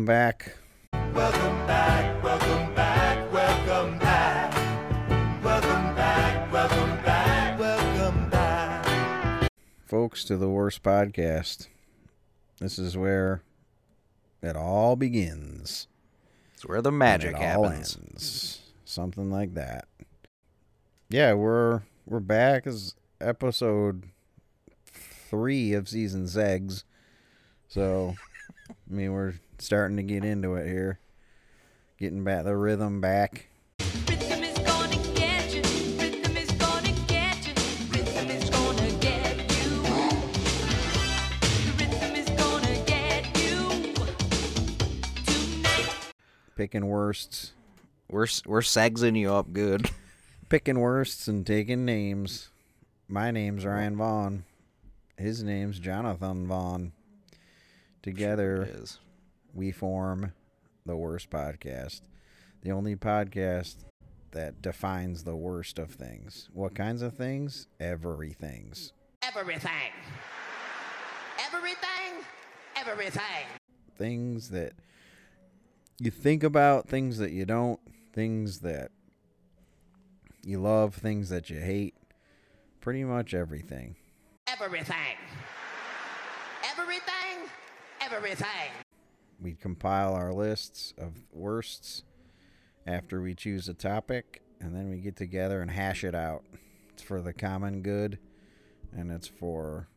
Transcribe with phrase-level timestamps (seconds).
[0.00, 0.56] Welcome back.
[1.14, 5.44] Welcome back, welcome back, welcome back.
[5.44, 9.50] Welcome back, welcome back, welcome back.
[9.84, 11.66] folks, to the Worst Podcast.
[12.60, 13.42] This is where
[14.42, 15.86] it all begins.
[16.54, 17.98] It's where the magic it all happens.
[17.98, 18.60] ends.
[18.86, 19.86] Something like that.
[21.10, 24.04] Yeah, we're we're back as episode
[24.86, 26.84] three of season Zegs.
[27.68, 28.14] So,
[28.70, 30.98] I mean, we're starting to get into it here,
[31.98, 33.48] getting back the rhythm back.
[34.08, 35.62] Rhythm is gonna get you.
[35.98, 37.54] Rhythm is gonna get you.
[37.90, 39.82] Rhythm is gonna get you.
[41.40, 43.68] The rhythm is gonna get you
[45.24, 46.12] tonight.
[46.56, 47.52] Picking worsts,
[48.08, 49.90] We're s- we're segsing you up good.
[50.48, 52.50] picking worsts, and taking names.
[53.08, 54.44] My name's Ryan Vaughn.
[55.16, 56.92] His name's Jonathan Vaughn.
[58.02, 58.98] Together, Is.
[59.54, 60.32] We form
[60.86, 62.02] the worst podcast.
[62.62, 63.76] The only podcast
[64.32, 66.48] that defines the worst of things.
[66.52, 67.66] What kinds of things?
[67.78, 68.92] Everything's.
[69.22, 69.70] Everything.
[71.46, 72.24] Everything.
[72.76, 73.46] Everything.
[73.96, 74.72] Things that
[75.98, 77.80] you think about, things that you don't,
[78.12, 78.90] things that
[80.42, 81.94] you love, things that you hate.
[82.80, 83.96] Pretty much everything.
[84.46, 85.16] Everything.
[86.64, 87.50] Everything.
[88.00, 88.89] Everything.
[89.40, 92.04] We compile our lists of worsts
[92.86, 96.44] after we choose a topic, and then we get together and hash it out.
[96.92, 98.18] It's for the common good,
[98.92, 99.88] and it's for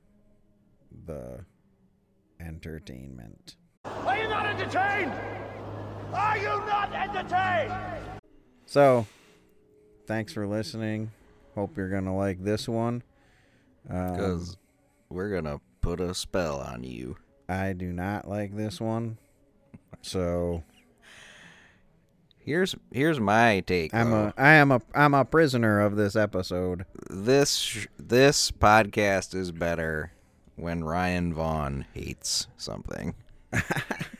[1.05, 1.45] the
[2.39, 3.57] entertainment.
[3.85, 5.13] Are you not entertained?
[6.13, 8.21] Are you not entertained?
[8.65, 9.07] So,
[10.07, 11.11] thanks for listening.
[11.55, 13.03] Hope you're going to like this one.
[13.89, 14.57] Um, Because
[15.09, 17.17] we're gonna put a spell on you.
[17.49, 19.17] I do not like this one.
[20.03, 20.63] So,
[22.39, 23.93] Here's here's my take.
[23.93, 24.33] I'm though.
[24.37, 26.85] a I am a I'm a prisoner of this episode.
[27.09, 30.11] this this podcast is better
[30.57, 33.15] when Ryan Vaughn hates something.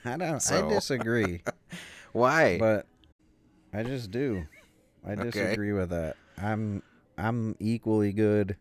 [0.05, 1.41] I don't So- I disagree.
[2.13, 2.57] Why?
[2.57, 2.85] but
[3.73, 4.45] I just do.
[5.05, 5.23] I Okay.
[5.29, 6.15] disagree with that.
[6.41, 6.81] I'm
[7.17, 8.55] I'm equally good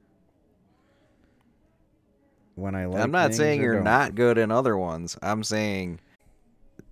[2.56, 3.00] when I like.
[3.00, 3.84] I'm not saying you're don't.
[3.84, 5.16] not good in other ones.
[5.22, 6.00] I'm saying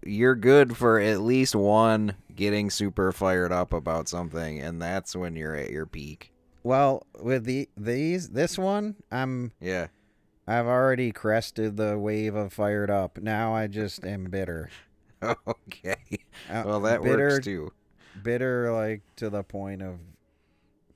[0.04, 5.36] you're good for at least one getting super fired up about something, and that's when
[5.36, 6.32] you're at your peak.
[6.62, 9.88] Well, with the these this one, I'm Yeah.
[10.46, 13.18] I've already crested the wave of fired up.
[13.18, 14.70] Now I just am bitter.
[15.22, 15.96] okay.
[16.48, 17.72] Uh, Well, that bitter, works too.
[18.22, 20.00] Bitter, like to the point of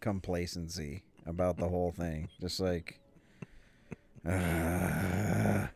[0.00, 2.28] complacency about the whole thing.
[2.40, 2.98] Just like,
[4.28, 5.68] uh,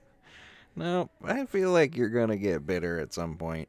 [0.78, 3.68] No, I feel like you're gonna get bitter at some point.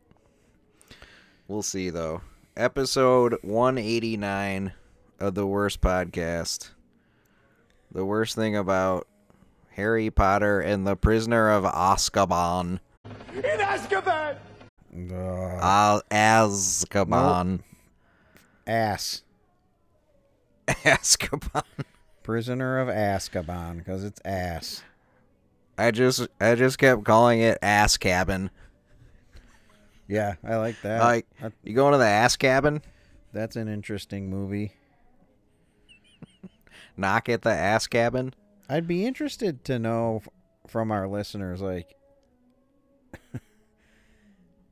[1.47, 2.22] We'll see though.
[2.56, 4.74] Episode 189
[5.19, 6.69] of the worst podcast.
[7.92, 9.08] The worst thing about
[9.72, 12.80] Harry Potter and the Prisoner of Azkaban.
[13.34, 14.38] In Azkaban!
[15.12, 17.62] uh, Al Azkaban.
[18.68, 19.24] ass.
[20.68, 21.64] Azkaban.
[22.22, 24.84] Prisoner of Azkaban, because it's ass.
[25.79, 28.50] I just I just kept calling it Ass Cabin.
[30.07, 31.01] Yeah, I like that.
[31.01, 32.81] Like That- you going to the Ass Cabin?
[33.31, 34.74] that's an interesting movie.
[36.98, 38.33] Knock at the Ass Cabin?
[38.68, 40.30] I'd be interested to know f-
[40.68, 41.95] from our listeners, like,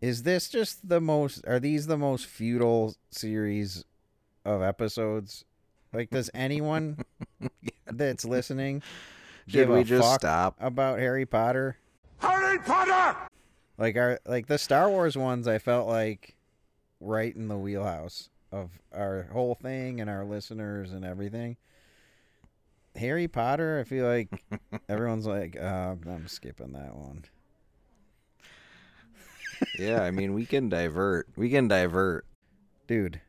[0.02, 1.44] is this just the most?
[1.48, 3.86] Are these the most futile series
[4.46, 5.46] of episodes?
[5.94, 7.00] Like, does anyone
[7.88, 8.84] that's listening
[9.48, 10.56] Should give we a just fuck stop?
[10.60, 11.78] about Harry Potter?
[12.20, 13.18] Harry Potter!
[13.78, 16.36] Like, our like the Star Wars ones, I felt like
[17.00, 21.58] right in the wheelhouse of our whole thing and our listeners and everything.
[22.96, 24.30] Harry Potter, I feel like
[24.90, 27.26] everyone's like, uh, I'm skipping that one.
[29.78, 31.28] yeah, I mean we can divert.
[31.36, 32.26] We can divert.
[32.88, 33.22] Dude,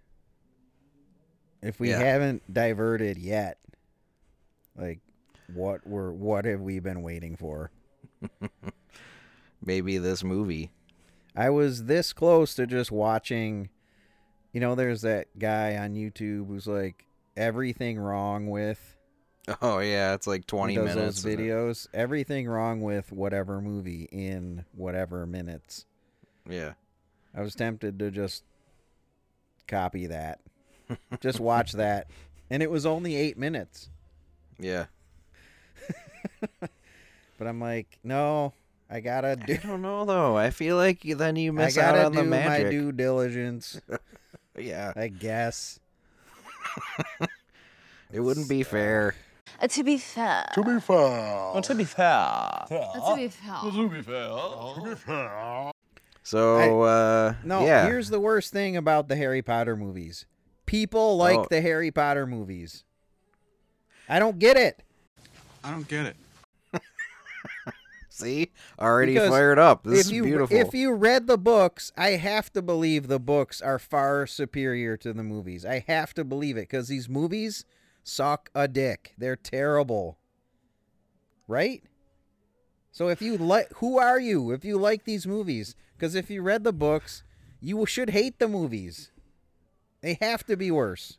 [1.62, 1.98] if we Yeah.
[1.98, 3.58] haven't diverted yet,
[4.76, 5.00] like,
[5.52, 7.70] what were what have we been waiting for?
[9.64, 10.70] Maybe this movie.
[11.34, 13.70] I was this close to just watching.
[14.52, 17.06] You know, there's that guy on YouTube who's like
[17.36, 18.96] everything wrong with
[19.62, 21.22] Oh yeah, it's like twenty minutes.
[21.22, 21.86] those videos.
[21.94, 25.86] Everything wrong with whatever movie in whatever minutes.
[26.48, 26.72] Yeah.
[27.34, 28.42] I was tempted to just
[29.66, 30.40] copy that,
[31.20, 32.08] just watch that,
[32.50, 33.90] and it was only eight minutes.
[34.58, 34.86] Yeah.
[37.38, 38.52] But I'm like, no,
[38.90, 39.52] I gotta do.
[39.52, 40.36] I don't know though.
[40.36, 42.64] I feel like then you miss out gotta on do the magic.
[42.66, 43.80] my due diligence.
[44.58, 44.92] Yeah.
[44.96, 45.78] I guess.
[48.10, 49.14] It wouldn't be fair.
[49.60, 50.48] Uh, to be fair.
[50.54, 50.96] To be fair.
[50.96, 52.66] Uh, to be fair.
[53.62, 55.70] To be fair.
[56.22, 57.86] So uh No, yeah.
[57.86, 60.26] here's the worst thing about the Harry Potter movies.
[60.66, 61.46] People like Oh.
[61.50, 62.84] the Harry Potter movies.
[64.08, 64.82] I don't get it.
[65.68, 66.16] I don't get it.
[68.08, 68.50] See?
[68.80, 69.84] Already Because fired up.
[69.84, 70.56] This if is you beautiful.
[70.56, 75.12] if you read the books, I have to believe the books are far superior to
[75.12, 75.66] the movies.
[75.66, 77.66] I have to believe it because these movies
[78.02, 79.12] suck a dick.
[79.18, 80.16] They're terrible.
[81.46, 81.82] Right?
[82.90, 85.76] So if you like, who are you if you like these movies?
[85.96, 87.24] Because if you read the books,
[87.60, 89.10] you should hate the movies.
[90.00, 91.18] They have to be worse.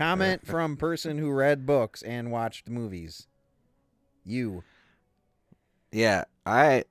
[0.00, 3.26] Comment from person who read books and watched movies.
[4.24, 4.64] You.
[5.92, 6.84] yeah, I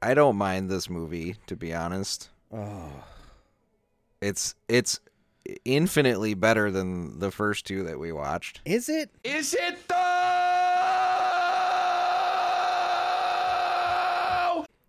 [0.00, 2.30] I don't mind this movie to be honest.
[2.52, 2.92] Oh.
[4.20, 5.00] It's it's
[5.64, 8.60] infinitely better than the first two that we watched.
[8.64, 9.10] Is it?
[9.24, 9.96] Is it though?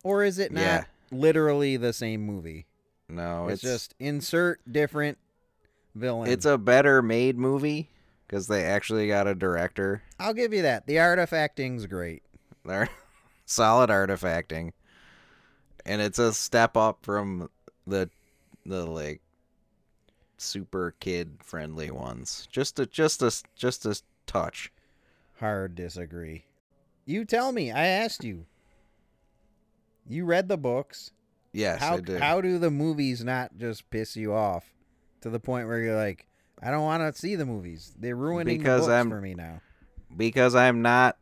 [0.04, 0.84] Or is it not Yeah.
[1.12, 2.68] literally the same movie?
[3.10, 5.18] No, it's, it's, just insert different
[5.96, 6.30] villain.
[6.30, 7.90] it's a better made movie
[8.28, 10.02] because they actually got a director.
[10.20, 10.88] I'll give you that.
[10.88, 12.24] The artifacting's great.
[12.66, 12.90] They're
[13.46, 14.72] solid artifacting,
[15.86, 17.50] and it's a step up from
[17.86, 18.10] the
[18.66, 19.22] the like
[20.38, 22.48] super kid friendly ones.
[22.52, 24.72] Just a just a just a touch.
[25.40, 26.46] Hard disagree.
[27.06, 27.72] You tell me.
[27.72, 28.46] I asked you.
[30.08, 31.12] You read the books.
[31.54, 32.22] Yes, how I did.
[32.22, 34.72] how do the movies not just piss you off
[35.21, 36.27] to the point where you're like,
[36.62, 37.94] I don't want to see the movies.
[37.97, 39.62] They're ruining Because the books I'm- for me now.
[40.15, 41.18] because I'm not.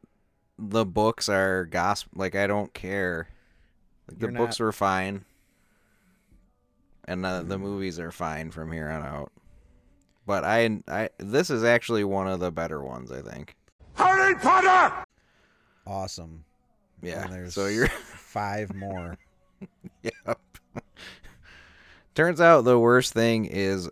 [0.57, 2.11] The books are gospel.
[2.15, 3.29] Like I don't care.
[4.09, 5.23] Like, the You're books were fine,
[7.05, 9.31] and uh, the movies are fine from here on out.
[10.25, 13.11] But I, I, this is actually one of the better ones.
[13.11, 13.55] I think.
[13.95, 15.05] Harry Potter!
[15.87, 16.43] Awesome.
[17.01, 17.23] Yeah.
[17.23, 17.87] And there's So you're.
[17.87, 19.17] five more.
[20.03, 20.39] Yep.
[22.19, 23.89] Turns out the worst thing is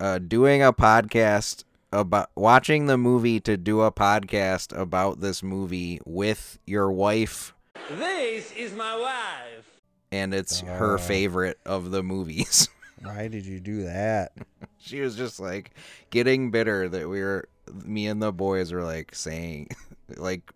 [0.00, 1.62] uh, doing a podcast
[1.92, 7.54] about watching the movie to do a podcast about this movie with your wife,
[7.90, 9.70] This is my wife.
[10.10, 10.66] and it's Oh.
[10.66, 12.68] her favorite of the movies.
[13.04, 14.32] Why did you do that?
[14.80, 15.70] she was just like
[16.10, 19.68] getting bitter that we were, me and the boys were like saying,
[20.16, 20.50] like,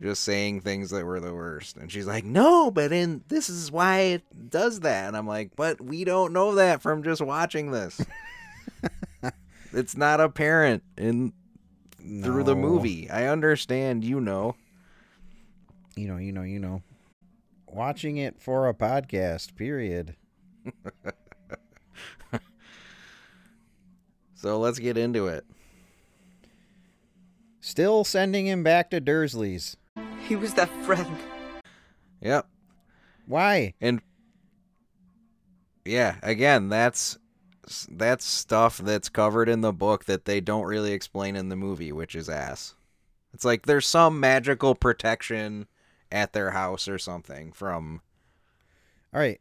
[0.00, 1.76] just saying things that were the worst.
[1.76, 5.08] And she's like, no, but in this is why it does that.
[5.08, 8.00] And I'm like, but we don't know that from just watching this.
[9.72, 11.32] it's not apparent in
[12.22, 13.10] through the movie.
[13.10, 14.54] I understand, you know.
[15.96, 16.82] You know, you know, you know.
[17.66, 20.14] Watching it for a podcast, period.
[24.36, 25.44] So let's get into it.
[27.60, 29.76] Still sending him back to Dursley's.
[30.26, 31.16] He was that friend.
[32.20, 32.46] Yep.
[33.26, 33.74] Why?
[33.80, 34.00] And
[35.84, 37.18] yeah, again, that's
[37.88, 41.92] that's stuff that's covered in the book that they don't really explain in the movie,
[41.92, 42.74] which is ass.
[43.32, 45.66] It's like there's some magical protection
[46.10, 48.00] at their house or something from
[49.12, 49.40] All right.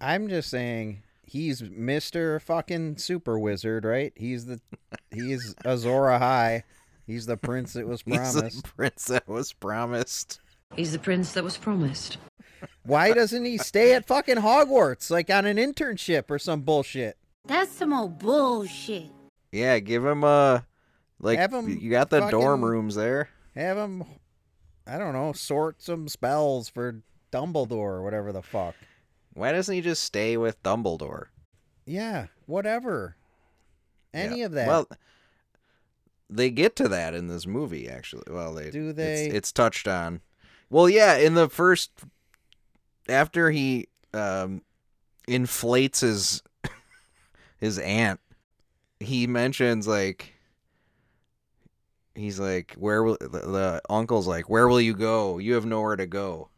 [0.00, 2.40] I'm just saying he's Mr.
[2.40, 4.12] fucking super wizard, right?
[4.16, 4.60] He's the
[5.10, 6.62] he's Azor Ahai.
[7.06, 8.34] He's the prince that was promised.
[8.44, 8.76] he's the promised.
[8.76, 10.40] prince that was promised.
[10.74, 12.18] He's the prince that was promised.
[12.84, 17.16] Why doesn't he stay at fucking Hogwarts like on an internship or some bullshit?
[17.44, 19.10] That's some old bullshit.
[19.52, 20.64] Yeah, give him a
[21.20, 23.28] like Have him you got the dorm rooms there.
[23.54, 24.04] Have him
[24.86, 28.74] I don't know, sort some spells for Dumbledore or whatever the fuck.
[29.34, 31.26] Why doesn't he just stay with Dumbledore?
[31.86, 33.16] Yeah, whatever.
[34.12, 34.46] Any Yeah.
[34.46, 34.68] of that.
[34.68, 34.88] Well,
[36.30, 38.24] they get to that in this movie, actually.
[38.30, 39.26] Well, they Do it's- they?
[39.28, 40.20] It's, touched on.
[40.70, 41.90] Well, yeah, in the first,
[43.08, 44.62] after he um,
[45.28, 46.42] inflates his
[47.58, 48.20] his aunt,
[49.00, 50.32] he mentions like
[52.14, 54.48] he's like, "Where will the, the uncle's like?
[54.48, 55.38] Where will you go?
[55.38, 56.48] You have nowhere to go."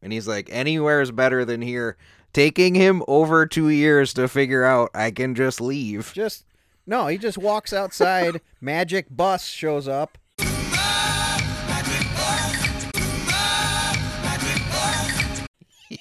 [0.00, 1.96] And he's like, anywhere is better than here.
[2.32, 6.12] Taking him over two years to figure out I can just leave.
[6.14, 6.44] Just
[6.88, 8.40] no, he just walks outside.
[8.62, 10.16] magic bus shows up.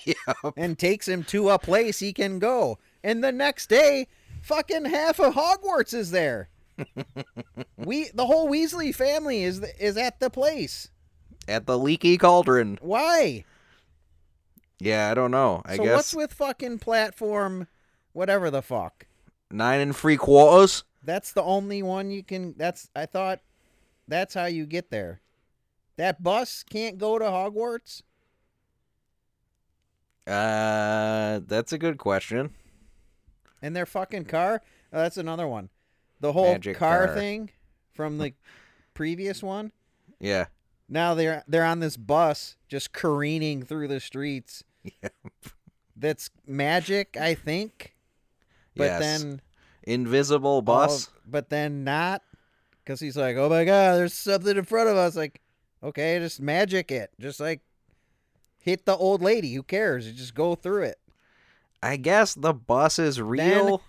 [0.05, 0.53] Yep.
[0.55, 2.77] and takes him to a place he can go.
[3.03, 4.07] And the next day,
[4.41, 6.49] fucking half of Hogwarts is there.
[7.77, 10.89] we the whole Weasley family is is at the place.
[11.47, 12.77] At the leaky cauldron.
[12.81, 13.43] Why?
[14.79, 15.61] Yeah, I don't know.
[15.65, 17.67] I so guess what's with fucking platform
[18.13, 19.06] whatever the fuck?
[19.51, 20.83] Nine and three quarters.
[21.03, 23.39] That's the only one you can that's I thought
[24.07, 25.21] that's how you get there.
[25.97, 28.01] That bus can't go to Hogwarts?
[30.25, 32.51] Uh, that's a good question.
[33.61, 34.61] And their fucking car?
[34.91, 35.69] Oh, that's another one.
[36.19, 37.15] The whole Magic car, car.
[37.15, 37.49] thing
[37.93, 38.33] from the
[38.93, 39.71] previous one.
[40.19, 40.45] Yeah.
[40.89, 44.63] Now they're they're on this bus just careening through the streets.
[45.03, 45.13] Yep.
[45.97, 47.96] That's magic, I think.
[48.77, 48.99] But yes.
[48.99, 49.41] then
[49.83, 51.09] invisible bus.
[51.25, 52.21] but then not
[52.85, 55.41] cuz he's like, "Oh my god, there's something in front of us." Like,
[55.83, 57.11] okay, just magic it.
[57.19, 57.61] Just like
[58.59, 59.53] hit the old lady.
[59.53, 60.07] Who cares?
[60.07, 60.99] You just go through it.
[61.81, 63.81] I guess the bus is real.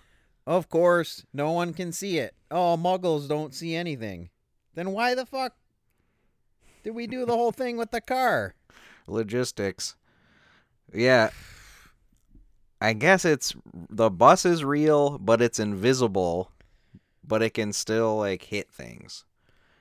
[0.45, 2.33] Of course, no one can see it.
[2.49, 4.29] Oh, muggles don't see anything.
[4.73, 5.53] Then why the fuck
[6.83, 8.55] did we do the whole thing with the car?
[9.07, 9.95] Logistics.
[10.93, 11.29] Yeah.
[12.81, 13.53] I guess it's
[13.89, 16.51] the bus is real, but it's invisible,
[17.27, 19.25] but it can still like hit things.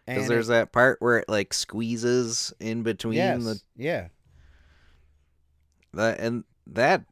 [0.06, 4.08] Because there's it- that part where it like squeezes in between yes, the yeah.
[5.94, 7.04] that and that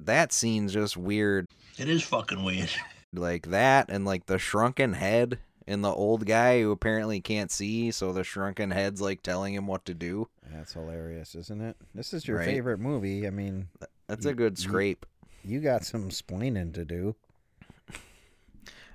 [0.00, 1.46] that scene's just weird.
[1.78, 2.70] It is fucking weird.
[3.12, 7.90] Like that and like the shrunken head and the old guy who apparently can't see,
[7.90, 10.28] so the shrunken head's like telling him what to do.
[10.52, 11.76] That's hilarious, isn't it?
[11.94, 12.46] This is your Right.
[12.46, 13.26] favorite movie.
[13.26, 13.68] I mean,
[14.06, 15.06] That's You- a good scrape.
[15.44, 17.16] you got some splaining to do.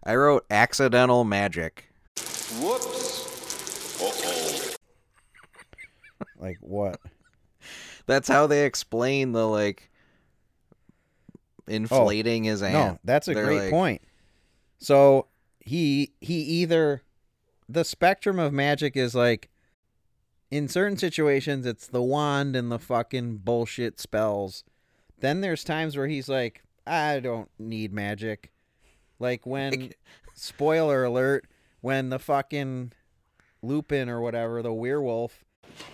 [0.03, 1.89] I wrote accidental magic.
[2.61, 4.01] Whoops.
[4.01, 4.75] Uh-oh.
[6.39, 6.99] Like what?
[8.05, 9.89] That's how they explain the like
[11.31, 11.35] oh,
[11.67, 12.73] inflating his aunt.
[12.73, 14.01] No, that's a They're great like, point.
[14.79, 15.27] So
[15.59, 17.03] he he either
[17.67, 19.49] the spectrum of magic is like
[20.49, 24.63] in certain situations it's the wand and the fucking bullshit spells.
[25.19, 28.51] Then there's times where he's like, I don't need magic.
[29.19, 29.91] Like when
[30.33, 31.45] spoiler alert,
[31.81, 32.93] when the fucking
[33.61, 35.43] Lupin or whatever, the werewolf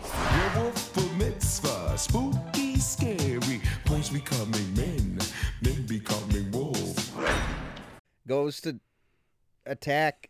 [0.04, 3.62] Werewolf bar mitzvah, spooky, scary.
[3.86, 5.20] Boys becoming men,
[5.62, 7.12] men becoming wolves.
[8.28, 8.80] goes to
[9.66, 10.30] attack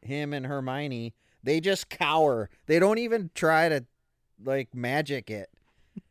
[0.00, 2.50] him and Hermione, they just cower.
[2.66, 3.84] They don't even try to
[4.44, 5.50] like magic it.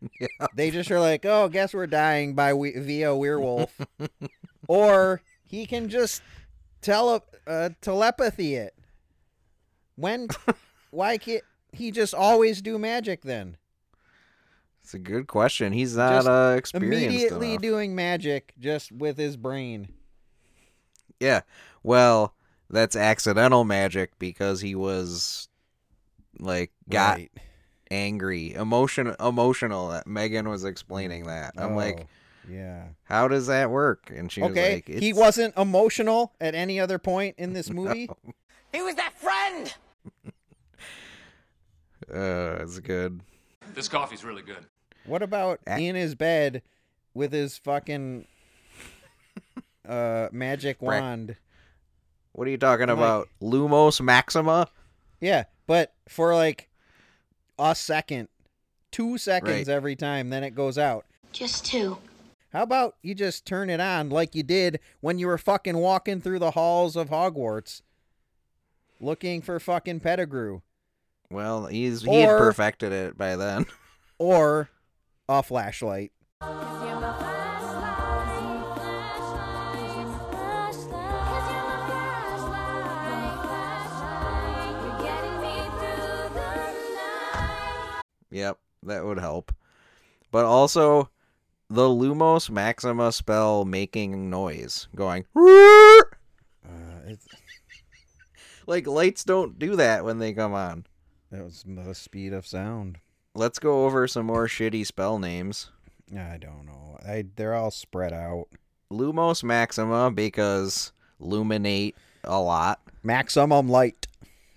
[0.19, 0.47] Yeah.
[0.55, 3.75] They just are like, "Oh, guess we're dying by we- via werewolf,"
[4.67, 6.21] or he can just
[6.81, 8.75] tele uh, telepathy it.
[9.95, 10.27] When,
[10.91, 13.57] why can't he just always do magic then?
[14.83, 15.71] It's a good question.
[15.73, 17.61] He's not Just uh, experienced Immediately enough.
[17.61, 19.89] doing magic just with his brain.
[21.19, 21.41] Yeah.
[21.83, 22.33] Well,
[22.69, 25.47] that's accidental magic because he was
[26.39, 27.31] like got Right.
[27.91, 29.89] Angry, emotion emotional.
[29.89, 31.53] That Megan was explaining that.
[31.57, 32.07] I'm like,
[32.47, 32.83] Oh, yeah.
[33.03, 34.11] how does that work?
[34.15, 38.09] And she was Okay, like, he wasn't emotional at any other point in this movie.
[38.73, 39.73] He was that friend.
[42.13, 43.21] Uh, it's good.
[43.73, 44.65] This coffee's really good.
[45.05, 46.61] What about A- in his bed
[47.13, 48.25] with his fucking
[49.87, 51.35] uh magic Brack- wand?
[52.33, 53.29] What are you talking Like- about?
[53.41, 54.67] Lumos Maxima?
[55.21, 56.67] Yeah, but for like
[57.61, 58.27] a second,
[58.91, 59.69] two seconds Right.
[59.69, 61.05] every time, then it goes out.
[61.31, 61.97] Just two.
[62.51, 66.19] How about you just turn it on like you did when you were fucking walking
[66.19, 67.81] through the halls of Hogwarts
[68.99, 70.59] looking for fucking Pettigrew
[71.29, 73.65] Well, he's he had perfected it by then.
[74.17, 74.69] or
[75.29, 76.11] a flashlight?
[88.31, 89.53] Yep, that would help.
[90.31, 91.09] But also
[91.69, 96.01] the Lumos Maxima spell making noise, going Uh,
[98.67, 100.85] like lights don't do that when they come on.
[101.31, 102.97] that was the speed of sound.
[103.33, 105.71] Let's go over some more shitty spell names.
[106.13, 106.97] I don't know.
[107.05, 108.47] I they're all spread out.
[108.91, 112.81] Lumos Maxima because luminate a lot.
[113.03, 114.07] Maximum light.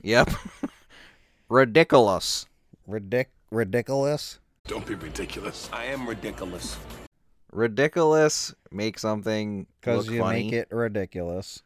[0.03, 0.31] Yep.
[1.49, 2.47] Ridiculous.
[2.89, 4.41] Ridic- ridiculous.
[4.67, 5.69] Don't be ridiculous.
[5.73, 6.77] I am ridiculous.
[7.53, 8.55] Ridiculous.
[8.71, 10.45] Make something Because look you funny.
[10.45, 11.63] make it ridiculous.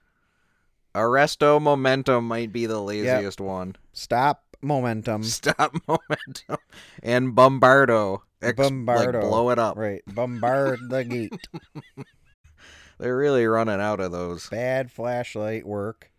[0.94, 3.76] Arresto Momentum might be the laziest one.
[3.92, 5.22] Stop momentum.
[5.22, 6.56] Stop Momentum.
[7.02, 8.22] And Bombardo.
[8.42, 9.20] Ex- Bombardo.
[9.20, 9.76] Like blow it up.
[9.76, 10.02] Right.
[10.06, 11.48] Bombard the gate.
[12.98, 14.48] They're really running out of those.
[14.48, 16.10] Bad flashlight work.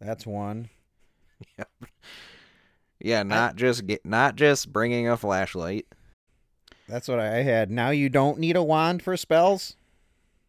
[0.00, 0.68] That's one.
[3.00, 5.86] Yeah, not just get, not just bringing a flashlight.
[6.88, 7.70] That's what I had.
[7.70, 9.76] Now you don't need a wand for spells.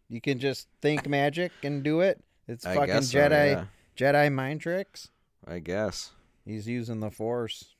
[0.09, 2.21] You can just think magic and do it.
[2.47, 3.65] It's I fucking so, Jedi yeah.
[3.95, 5.09] Jedi mind tricks.
[5.47, 6.11] I guess
[6.45, 7.75] He's using the force.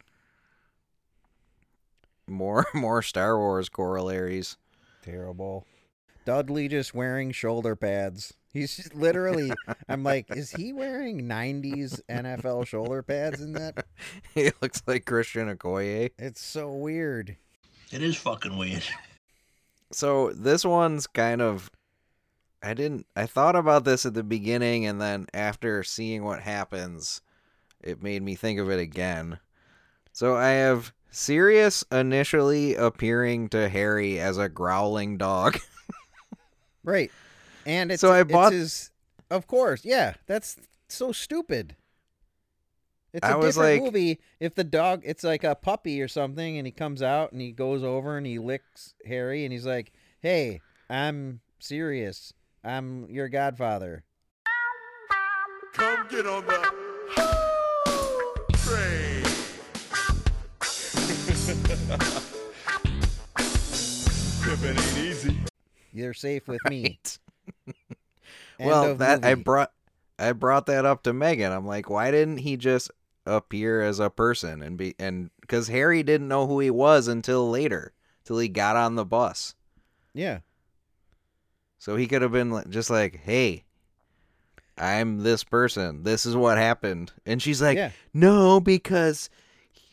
[2.28, 4.58] more more Star Wars corollaries.
[5.02, 5.66] Terrible.
[6.24, 8.36] Dudley just wearing shoulder pads.
[8.54, 9.52] He's just literally
[9.88, 13.86] I'm like, is he wearing 90s NFL shoulder pads in that?
[14.34, 16.12] he looks like Christian Okoye.
[16.18, 17.38] It's so weird.
[17.92, 18.84] It is fucking weird.
[19.92, 21.70] So this one's kind of
[22.62, 27.22] I didn't I thought about this at the beginning and then after seeing what happens
[27.82, 29.40] it made me think of it again.
[30.12, 35.58] So I have Sirius initially appearing to Harry as a growling dog.
[36.84, 37.12] Right.
[37.66, 38.92] And it's So I it's bought- his
[39.30, 39.86] of course.
[39.86, 40.58] Yeah, that's
[40.90, 41.76] so stupid.
[43.14, 46.08] It's a I was different like- movie if the dog it's like a puppy or
[46.08, 49.66] something and he comes out and he goes over and he licks Harry and he's
[49.66, 49.92] like,
[50.22, 52.34] "Hey, I'm Sirius.
[52.64, 54.04] I'm your godfather."
[55.74, 56.62] Come get on the
[58.58, 59.24] train.
[64.42, 65.38] Pimpin' ain't easy.
[65.94, 67.00] You're safe with me.
[68.60, 69.72] Well, that I brought
[70.20, 71.52] I brought that up to Megan.
[71.52, 72.92] I'm like, why didn't he just
[73.26, 77.50] appear as a person and be and because Harry didn't know who he was until
[77.50, 77.94] later,
[78.24, 79.56] till he got on the bus.
[80.14, 80.40] Yeah.
[81.80, 83.64] So he could have been just like, hey,
[84.78, 86.04] I'm this person.
[86.04, 87.12] This is what happened.
[87.26, 87.92] And she's like, Yeah.
[88.14, 89.30] no, because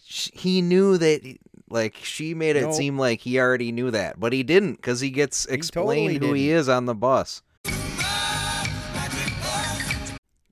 [0.04, 1.38] he knew that.
[1.70, 2.72] Like she made it No.
[2.72, 6.32] seem like he already knew that, but he didn't because he gets explained totally who
[6.34, 6.58] he didn't.
[6.60, 7.42] is on the bus.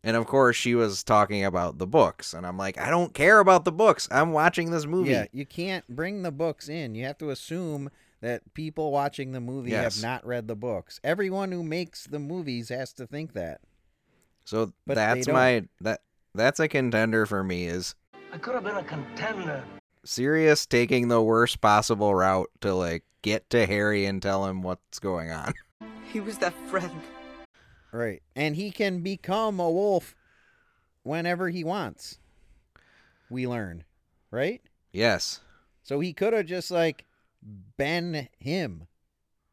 [0.06, 3.40] And of course, she was talking about the books, and I'm like, I don't care
[3.40, 4.06] about the books.
[4.12, 5.10] I'm watching this movie.
[5.10, 6.94] Yeah, you can't bring the books in.
[6.94, 7.90] You have to assume
[8.20, 9.96] that people watching the movie Yes.
[9.96, 11.00] have not read the books.
[11.02, 13.60] Everyone who makes the movies has to think that.
[14.44, 16.02] So But that's my that
[16.36, 17.96] that's a contender for me is
[18.32, 19.64] I could have been a contender.
[20.04, 25.00] Sirius taking the worst possible route to like get to Harry and tell him what's
[25.00, 25.52] going on.
[26.12, 26.92] He was that friend.
[27.92, 28.22] Right.
[28.34, 30.14] And he can become a wolf
[31.02, 32.18] whenever he wants.
[33.30, 33.84] We learn,
[34.30, 34.60] right?
[34.92, 35.40] Yes.
[35.82, 37.04] So he could have just like
[37.76, 38.86] been him,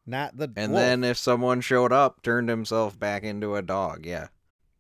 [0.06, 0.82] not the And wolf.
[0.84, 4.06] then if someone showed up, turned himself back into a dog.
[4.06, 4.28] Yeah.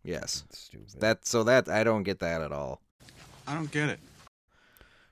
[0.04, 0.44] Yes.
[0.52, 1.00] Stupid.
[1.00, 2.82] That so that I don't get that at all.
[3.48, 4.00] I don't get it.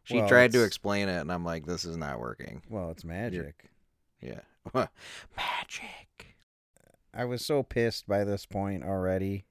[0.04, 2.62] She Well, tried to explain it and I'm like this is not working.
[2.70, 3.70] well, it's magic.
[4.20, 4.42] Yeah.
[4.74, 6.31] Magic.
[7.14, 9.46] I was so pissed by this point already.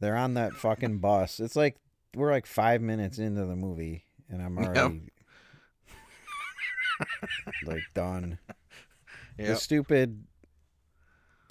[0.00, 1.40] They're on that fucking bus.
[1.40, 1.76] It's like
[2.14, 4.66] we're like five minutes into the movie, and I'm Yep.
[4.76, 5.12] already
[7.64, 8.38] like done.
[9.40, 10.24] The stupid,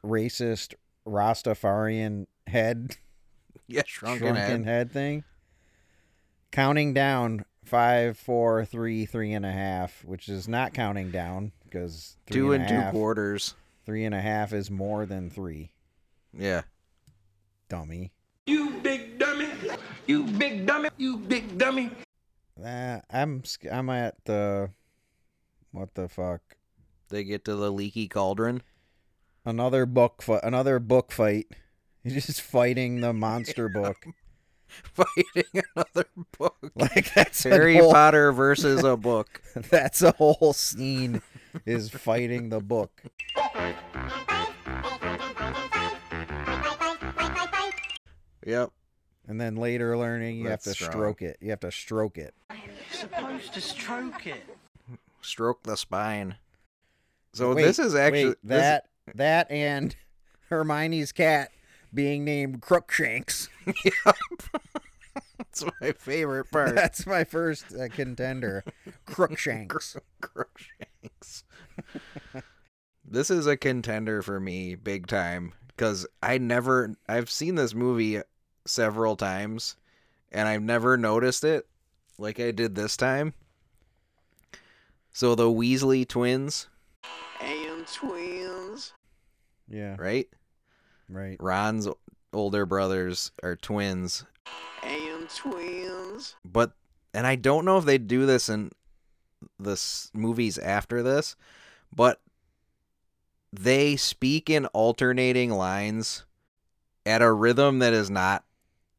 [0.04, 0.74] racist
[1.08, 2.98] Rastafarian head,
[3.68, 4.70] Yeah, shrunken, shrunken head.
[4.70, 5.24] head thing,
[6.52, 12.18] counting down five, four, three, three and a half, which is not counting down because
[12.30, 13.56] Two and a two half- quarters.
[13.88, 15.72] Three and a half is more than three.
[16.38, 16.64] Yeah.
[17.70, 18.12] Dummy.
[18.46, 19.48] You big dummy.
[20.06, 20.90] You big dummy.
[20.98, 21.92] You big dummy.
[22.62, 24.72] Uh, I'm I'm at the
[25.72, 26.42] what the fuck?
[27.08, 28.62] They get to the leaky cauldron.
[29.46, 30.42] Another book fight.
[30.44, 31.48] Another book fight.
[32.04, 34.06] He's just fighting the monster book.
[34.94, 36.06] Fighting another
[36.38, 36.58] book.
[36.76, 39.42] Like that's Harry whole, Potter versus a book.
[39.70, 41.22] That's a whole scene.
[41.66, 43.02] Is fighting the book.
[48.46, 48.72] Yep.
[49.28, 50.92] And then later learning you have to strong.
[50.92, 51.38] stroke it.
[51.42, 52.34] You have to stroke it.
[52.52, 52.60] You're
[52.92, 54.44] supposed to stroke it.
[55.22, 56.36] Stroke the spine.
[57.34, 59.96] So Wait, this is actually wait, this- that that and
[60.50, 61.52] Hermione's cat
[61.94, 63.50] being named Crookshanks.
[65.38, 66.76] That's my favorite part.
[66.76, 68.64] That's my first uh, contender.
[69.06, 69.98] Crookshanks.
[70.22, 71.44] Crookshanks.
[73.06, 78.22] this is a contender for me, big time, because I never I've seen this movie
[78.66, 79.76] several times,
[80.32, 81.68] and I've never noticed it
[82.18, 83.34] like I did this time.
[85.14, 86.68] So the Weasley twins.
[87.42, 88.94] And twins.
[89.68, 89.96] Yeah.
[89.98, 90.28] Right?
[91.10, 91.38] Right.
[91.40, 91.88] Ron's
[92.34, 94.26] older brothers are twins.
[94.84, 96.36] And twins.
[96.44, 96.74] But
[97.14, 98.72] and I don't know if they do this in
[99.60, 99.82] the
[100.14, 101.36] movies after this,
[101.94, 102.20] but
[103.52, 106.26] they speak in alternating lines
[107.06, 108.44] at a rhythm that is not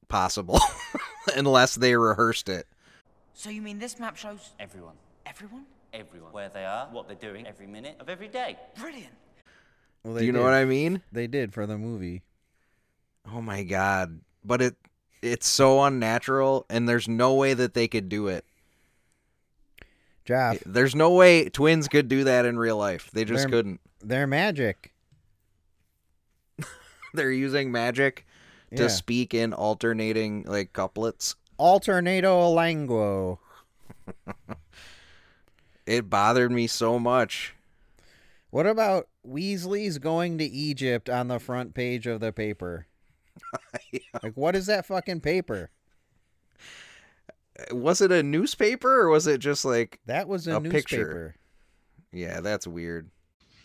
[0.09, 0.59] possible
[1.37, 2.67] unless they rehearsed it.
[3.35, 4.95] So you mean this map shows everyone?
[5.27, 5.67] Everyone?
[5.93, 6.33] Everyone.
[6.33, 8.59] Where they are, what they're doing, every minute of every day.
[8.79, 9.15] Brilliant.
[10.09, 11.03] Well, Do you know what I mean?
[11.13, 12.23] They did for the movie.
[13.31, 14.21] Oh my god.
[14.43, 14.77] But it
[15.21, 18.45] it's so unnatural and there's no way that they could do it.
[20.25, 23.11] Jeff, There's no way twins could do that in real life.
[23.13, 23.81] They just They're- couldn't.
[24.03, 24.95] they're magic.
[27.15, 28.27] They're using magic
[28.77, 28.89] to Yeah.
[28.89, 31.35] speak in alternating like couplets.
[31.59, 33.39] Alternato languo.
[35.87, 37.55] It bothered me so much.
[38.51, 42.87] What about Weasley's going to Egypt on the front page of the paper?
[44.23, 45.71] Like, what is that fucking paper?
[47.71, 50.81] Uh, was it a newspaper or was it just like That was a, a newspaper.
[50.81, 51.35] picture?
[52.13, 53.11] Yeah, that's weird.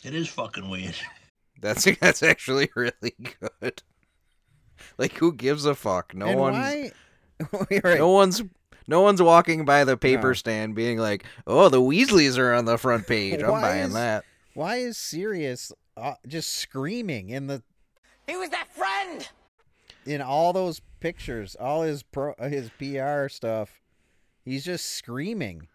[0.04, 0.96] It is fucking weird.
[1.62, 3.16] That's that's actually really
[3.62, 3.82] good.
[4.98, 6.14] Like who gives a fuck?
[6.14, 6.92] No and one's why?
[7.84, 7.98] Right.
[7.98, 8.44] no one's
[8.86, 10.34] no one's walking by the paper No.
[10.34, 13.42] stand being like, "Oh, the Weasleys are on the front page.
[13.42, 17.64] I'm buying is- that." Why is Sirius uh, just screaming in the
[18.28, 19.28] He was that friend!
[20.06, 23.82] in all those pictures, all his pro his PR stuff?
[24.44, 25.68] He's just screaming.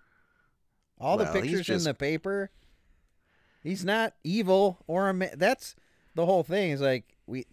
[1.00, 2.50] All Well, the he's pictures in the paper.
[3.62, 5.74] He's not evil or a ma- that's
[6.14, 6.70] the whole thing.
[6.72, 7.46] Is like we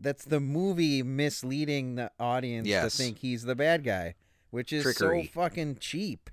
[0.00, 2.96] that's the movie misleading the audience Yes.
[2.96, 4.14] to think he's the bad guy,
[4.50, 5.26] which is Trickery.
[5.26, 6.28] so fucking cheap.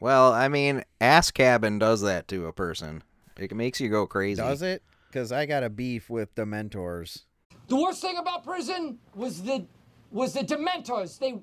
[0.00, 3.02] Well, I mean, Ass Cabin does that to a person.
[3.38, 4.40] It makes you go crazy.
[4.40, 4.82] Does it?
[5.08, 7.24] Because I got a beef with Dementors.
[7.68, 9.66] The worst thing about prison was the
[10.10, 11.18] was the Dementors.
[11.18, 11.38] They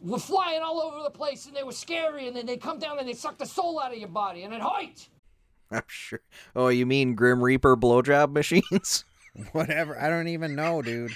[0.00, 2.98] were flying all over the place and they were scary and then they come down
[2.98, 5.08] and they suck the soul out of your body and it hurt.
[5.70, 6.20] I'm sure.
[6.56, 9.04] Oh, you mean Grim Reaper blowjob machines?
[9.52, 10.00] Whatever.
[10.00, 11.12] I don't even know, dude.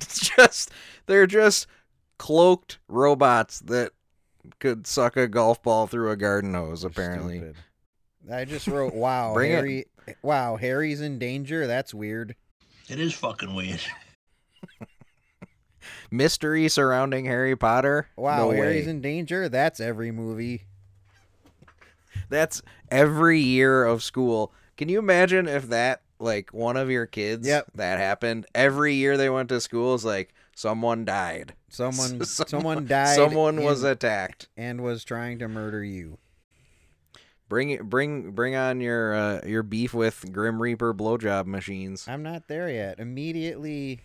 [0.00, 0.70] it's just
[1.06, 1.66] they're just
[2.18, 3.92] cloaked robots that
[4.58, 6.84] could suck a golf ball through a garden hose.
[6.84, 7.56] Apparently, Stupid.
[8.32, 9.54] I just wrote, "Wow, Bring it.
[9.54, 9.86] Harry!
[10.22, 11.66] Wow, Harry's in danger.
[11.66, 12.34] That's weird."
[12.88, 13.80] It is fucking weird.
[16.10, 18.08] mystery surrounding Harry Potter.
[18.16, 18.90] Wow, no Harry's way.
[18.90, 19.48] in danger.
[19.48, 20.64] That's every movie.
[22.28, 24.52] That's every year of school.
[24.76, 27.72] Can you imagine if that like one of your kids Yep.
[27.74, 31.54] that happened every year they went to school is like someone died.
[31.68, 33.16] Someone, Someone- someone died.
[33.16, 34.48] Someone was attacked.
[34.56, 36.18] and was trying to murder you.
[37.48, 42.08] Bring it, bring, bring on your uh, your beef with Grim Reaper blowjob machines.
[42.08, 42.98] I'm not there yet.
[42.98, 44.00] Immediately,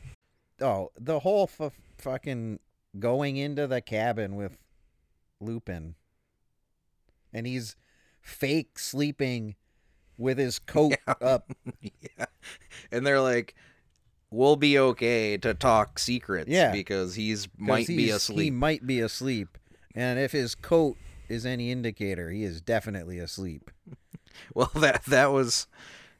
[0.59, 2.59] oh, the whole f- fucking
[2.99, 4.57] going into the cabin with
[5.39, 5.95] Lupin,
[7.31, 7.77] and he's
[8.21, 9.55] fake sleeping
[10.17, 11.49] with his coat up.
[11.81, 12.25] yeah,
[12.91, 13.55] and they're like,
[14.31, 16.71] "We'll be okay to talk secrets." Yeah.
[16.71, 19.57] because he's 'cause might be he's- He might be asleep,
[19.95, 20.97] and if his coat
[21.29, 23.69] is any indicator, he is definitely asleep.
[24.53, 25.65] Well, that that was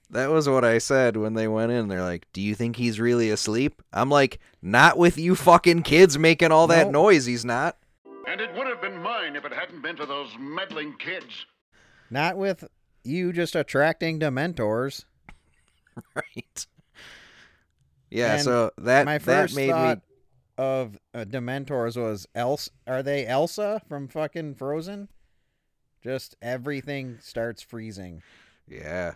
[0.09, 1.87] that was what I said when they went in.
[1.87, 6.17] They're like, "Do you think he's really asleep?" I'm like, "Not with you fucking kids
[6.17, 7.03] making all that No.
[7.03, 7.25] noise.
[7.27, 7.77] He's not."
[8.27, 11.45] And it would have been mine if it hadn't been to those meddling kids.
[12.09, 12.63] Not with
[13.03, 15.05] you just attracting Dementors.
[16.15, 16.65] right.
[18.09, 18.35] Yeah.
[18.35, 20.03] And so that my that first made thought me.
[20.57, 22.71] of uh, Dementors was Elsa.
[22.87, 25.09] Are they Elsa from fucking Frozen?
[26.03, 28.21] Just everything starts freezing.
[28.67, 29.13] Yeah.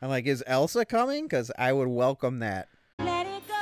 [0.00, 1.24] I'm like, is Elsa coming?
[1.24, 2.68] Because I would welcome that.
[2.98, 3.54] Let it go,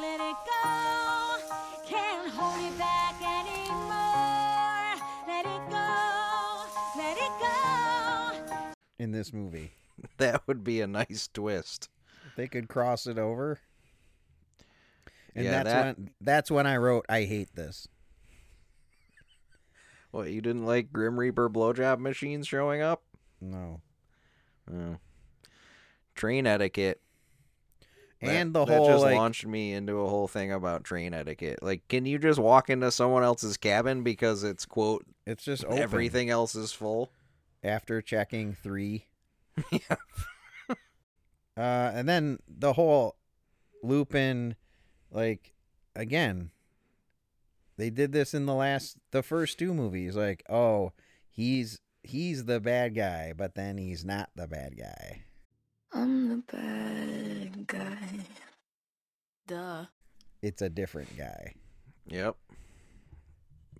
[0.00, 1.38] let it go.
[1.86, 5.00] Can't hold it back anymore.
[5.26, 6.64] Let it go,
[6.96, 8.72] let it go.
[8.98, 9.72] in this movie.
[10.18, 11.88] That would be a nice twist.
[12.36, 13.58] They could cross it over.
[15.34, 17.88] And Yeah, that's that- when that's when I wrote I hate this.
[20.10, 23.02] What you didn't like Grim Reaper blowjob machines showing up?
[23.40, 23.80] No.
[24.72, 24.96] Oh.
[26.14, 27.00] Train etiquette.
[28.22, 31.12] That- And the that whole, just like- launched me into a whole thing about train
[31.12, 31.62] etiquette.
[31.62, 35.78] Like, can you just walk into someone else's cabin because it's quote It's just open
[35.78, 37.12] everything else is full?
[37.62, 39.06] after checking three.
[41.56, 43.16] uh, and then the whole
[43.82, 44.56] Lupin,
[45.10, 45.54] like
[45.94, 46.50] again,
[47.76, 50.16] they did this in the last, the first two movies.
[50.16, 50.92] Like, oh,
[51.30, 55.22] he's he's the bad guy, but then he's not the bad guy.
[55.92, 58.08] I'm the bad guy.
[59.46, 59.86] Duh.
[60.42, 61.54] It's a different guy.
[62.08, 62.36] Yep.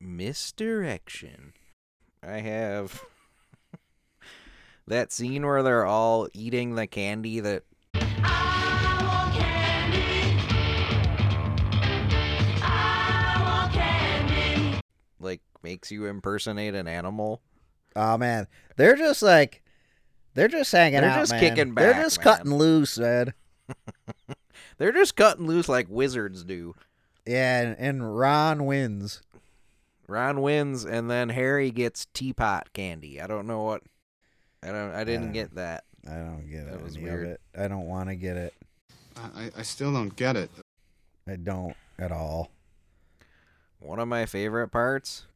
[0.00, 1.52] Misdirection.
[2.22, 3.04] I have
[4.88, 7.64] that scene where they're all eating the candy that
[15.18, 17.42] like makes you impersonate an animal.
[17.94, 18.46] Oh man,
[18.76, 19.62] they're just like
[20.34, 21.00] they're just hanging out.
[21.00, 21.40] They're just man.
[21.40, 21.82] kicking back.
[21.84, 22.24] They're just man.
[22.24, 23.32] cutting loose, man.
[24.78, 26.74] They're just cutting loose like wizards do.
[27.26, 29.22] Yeah, and, and Ron wins.
[30.06, 33.20] Ron wins and then Harry gets teapot candy.
[33.20, 33.82] I don't know what
[34.62, 35.84] I don't I didn't Uh, get that.
[36.08, 37.24] I don't get That was any weird.
[37.26, 37.40] of it.
[37.58, 38.54] I don't want to get it.
[39.16, 40.50] I, I still don't get it.
[41.28, 42.50] I don't at all.
[43.80, 45.26] One of my favorite parts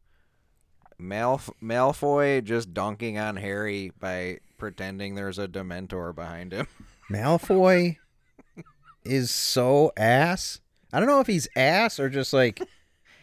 [1.00, 6.66] Malf- Malfoy just dunking on Harry by pretending there's a Dementor behind him.
[7.10, 7.96] Malfoy
[9.04, 10.60] is so ass.
[10.92, 12.60] I don't know if he's ass or just like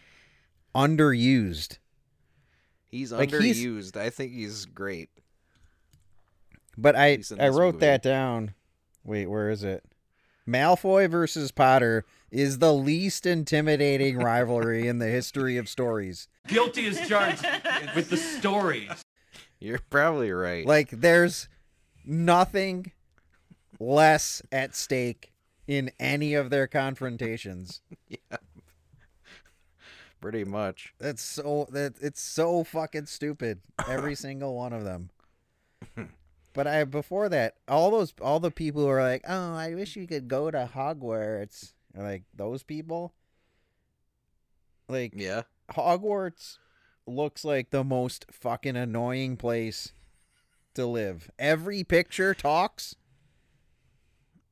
[0.74, 1.78] underused.
[2.90, 3.96] He's Like, he's- underused.
[3.96, 5.10] I think he's great.
[6.78, 7.86] But I I wrote movie.
[7.86, 8.54] that down.
[9.04, 9.84] Wait, where is it?
[10.48, 16.28] Malfoy versus Potter is the least intimidating rivalry in the history of stories.
[16.46, 17.44] Guilty as charged
[17.96, 19.02] with the stories.
[19.58, 20.64] You're probably right.
[20.64, 21.48] Like there's
[22.04, 22.92] nothing
[23.80, 25.32] less at stake
[25.66, 27.80] in any of their confrontations.
[28.08, 28.36] yeah.
[30.20, 30.94] Pretty much.
[30.98, 33.60] That's so that it's so fucking stupid.
[33.88, 35.10] Every single one of them.
[36.52, 39.96] But I before that, all those all the people who are like, "Oh, I wish
[39.96, 43.14] you could go to Hogwarts." are Like those people.
[44.88, 45.42] Like Yeah.
[45.70, 46.58] Hogwarts
[47.06, 49.92] looks like the most fucking annoying place
[50.74, 51.30] to live.
[51.38, 52.94] Every picture talks.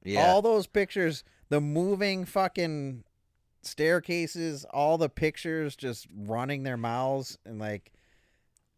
[0.02, 0.26] Yeah.
[0.26, 3.04] All those pictures, the moving fucking
[3.62, 7.92] staircases, all the pictures just running their mouths and like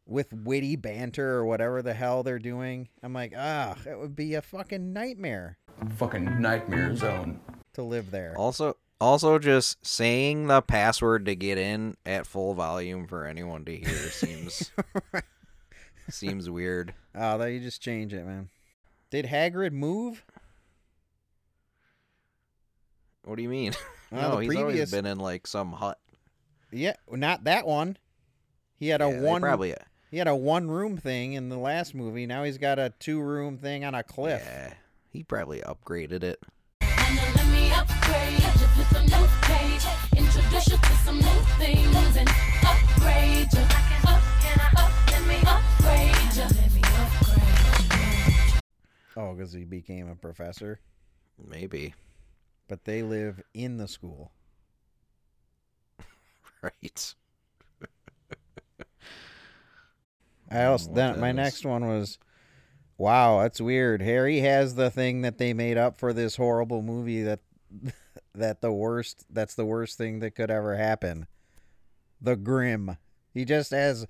[0.09, 2.88] with witty banter or whatever the hell they're doing.
[3.03, 5.59] I'm like, ah, it would be a fucking nightmare
[5.97, 7.38] Fucking nightmare zone.
[7.75, 8.35] to live there.
[8.37, 13.77] Also also just saying the password to get in at full volume for anyone to
[13.77, 14.73] hear seems
[16.11, 16.94] seems weird.
[17.21, 18.49] Oh, that you just change it, man.
[19.11, 20.25] Did Hagrid move?
[23.25, 23.73] What do you mean?
[24.11, 25.99] Well, no, he's previous- always been in like some hut.
[26.73, 27.99] Yeah, not that one.
[28.79, 29.75] He had a Yeah, one probably
[30.11, 32.25] He had a one room thing in the last movie.
[32.25, 34.42] Now he's got a two room thing on a cliff.
[34.42, 34.73] Yeah,
[35.12, 36.42] he probably upgraded it.
[36.81, 39.85] Let me upgrade you to some new page.
[40.16, 42.29] Introduce you to some new things and
[42.66, 43.61] upgrade you.
[44.09, 44.23] Up,
[44.79, 46.42] up, let me upgrade you.
[46.42, 48.61] Let me upgrade you.
[49.14, 50.81] Oh, because he became a professor.
[51.51, 51.94] Maybe.
[52.66, 54.33] But they live in the school.
[56.61, 57.14] Right.
[60.50, 61.37] I also then my is.
[61.37, 62.18] next one was,
[62.96, 64.02] wow, that's weird.
[64.02, 67.40] Harry has the thing that they made up for this horrible movie that
[68.34, 71.26] that the worst that's the worst thing that could ever happen.
[72.20, 72.96] The Grim.
[73.32, 74.06] He just has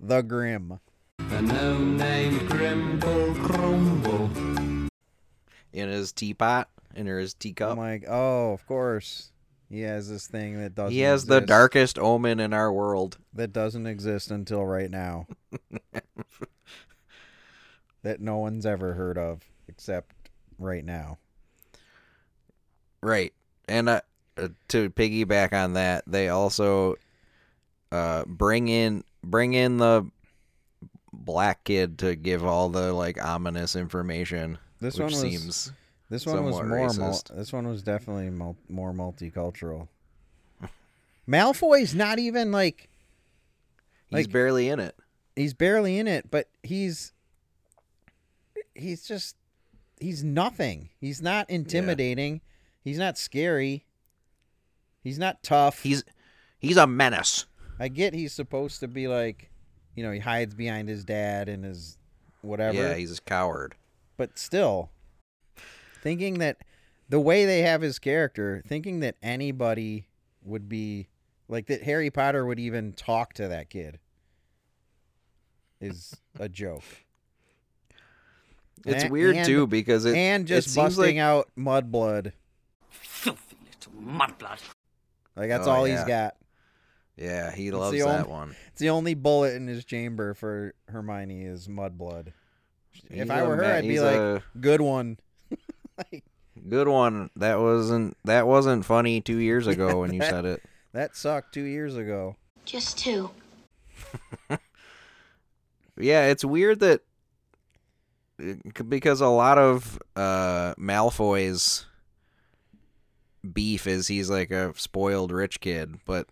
[0.00, 0.80] the Grim.
[1.18, 4.30] The no name Grimble Crumble.
[5.72, 7.72] In his teapot, in his teacup.
[7.72, 9.31] I'm like, oh, of course.
[9.72, 10.92] He has this thing that doesn't.
[10.92, 13.16] he has the darkest omen in our world.
[13.32, 15.26] that doesn't exist until right now.
[18.02, 20.14] that no one's ever heard of except
[20.58, 21.16] right now.
[23.00, 23.32] Right.
[23.66, 24.02] And uh,
[24.36, 26.96] uh, to piggyback on that, they also
[27.90, 30.04] uh, bring in bring in the
[31.14, 34.58] black kid to give all the like ominous information.
[34.82, 35.72] This which one was seems
[36.12, 39.88] this one was more mul- this one was definitely mul- more multicultural.
[41.28, 42.88] Malfoy's not even like
[44.10, 44.94] he's like- barely in it.
[45.36, 47.12] he's barely in it, but he's
[48.74, 49.36] he's just
[50.00, 50.90] he's nothing.
[51.00, 52.40] He's not intimidating.
[52.84, 53.84] He's not scary.
[55.02, 55.82] He's not tough.
[55.82, 56.04] He's
[56.58, 57.46] he's a menace.
[57.78, 59.50] I get he's supposed to be like,
[59.94, 61.96] you know, he hides behind his dad and his
[62.42, 62.76] whatever.
[62.76, 63.74] Yeah, he's a coward.
[64.16, 64.90] but still,
[66.02, 66.58] thinking that
[67.08, 70.06] the way they have his character, thinking that anybody
[70.44, 71.08] would be
[71.48, 73.98] like that Harry Potter would even talk to that kid
[75.80, 76.84] is a joke.
[78.86, 82.32] It's And- weird and- too because it and just it busting like, out mudblood.
[82.90, 84.60] Filthy little mudblood.
[85.36, 85.98] Like that's Oh, all yeah.
[85.98, 86.36] he's got.
[87.16, 88.56] Yeah, he It's loves the that only- one.
[88.68, 92.32] It's the only bullet in his chamber for Hermione is mudblood.
[92.90, 95.18] He's If I were her, ma- I'd be he's like, a- good one.
[96.68, 97.30] Good one.
[97.36, 100.62] That wasn't that wasn't funny two years ago when you That- said it.
[100.92, 102.36] That sucked two years ago.
[102.66, 103.30] Just two.
[105.96, 107.02] Yeah, it's weird that
[108.88, 111.86] because a lot of uh Malfoy's
[113.52, 116.28] beef is he's like a spoiled rich kid, but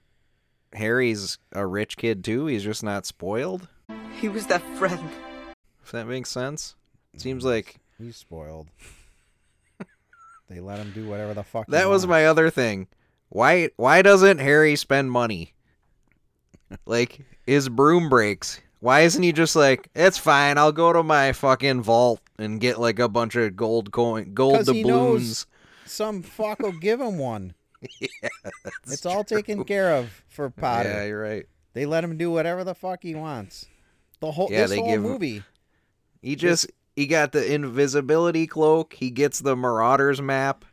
[0.73, 2.47] Harry's a rich kid too.
[2.47, 3.69] He's just not spoiled.
[4.21, 5.09] He was that friend.
[5.85, 6.75] If that makes sense.
[7.17, 8.69] Seems like He's spoiled.
[10.51, 11.65] They let him do whatever the fuck.
[11.67, 12.89] he that was my other thing.
[13.31, 15.55] Why why doesn't Harry spend money?
[16.87, 18.61] Like his broom breaks.
[18.81, 22.81] Why isn't he just like, it's fine, I'll go to my fucking vault and get
[22.81, 25.47] like a bunch of gold coin gold 'Cause he knows doubloons.
[25.87, 27.55] some fuck will give him one.
[28.01, 28.09] yeah,
[28.87, 30.89] It's all taken care of for Potter.
[30.91, 31.47] Yeah, you're right.
[31.75, 33.67] They let him do whatever the fuck he wants.
[34.21, 35.43] The whole Yeah, this they whole give him- movie.
[36.23, 40.65] He just he got the invisibility cloak, he gets the Marauders map.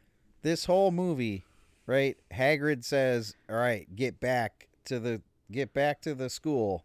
[0.42, 1.46] This whole movie,
[1.86, 2.18] right?
[2.34, 6.84] Hagrid says, "All right, get back to the get back to the school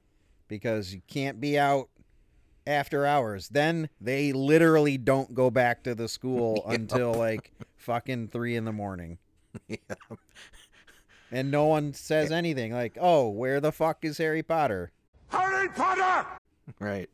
[0.49, 1.89] because you can't be out
[2.67, 6.75] after hours." Then they literally don't go back to the school Yep.
[6.81, 9.19] until like fucking three in the morning.
[9.69, 9.77] Yeah.
[11.31, 14.91] And no one says anything like, "Oh, where the fuck is Harry Potter?"
[15.29, 16.27] Harry Potter!
[16.79, 17.09] Right.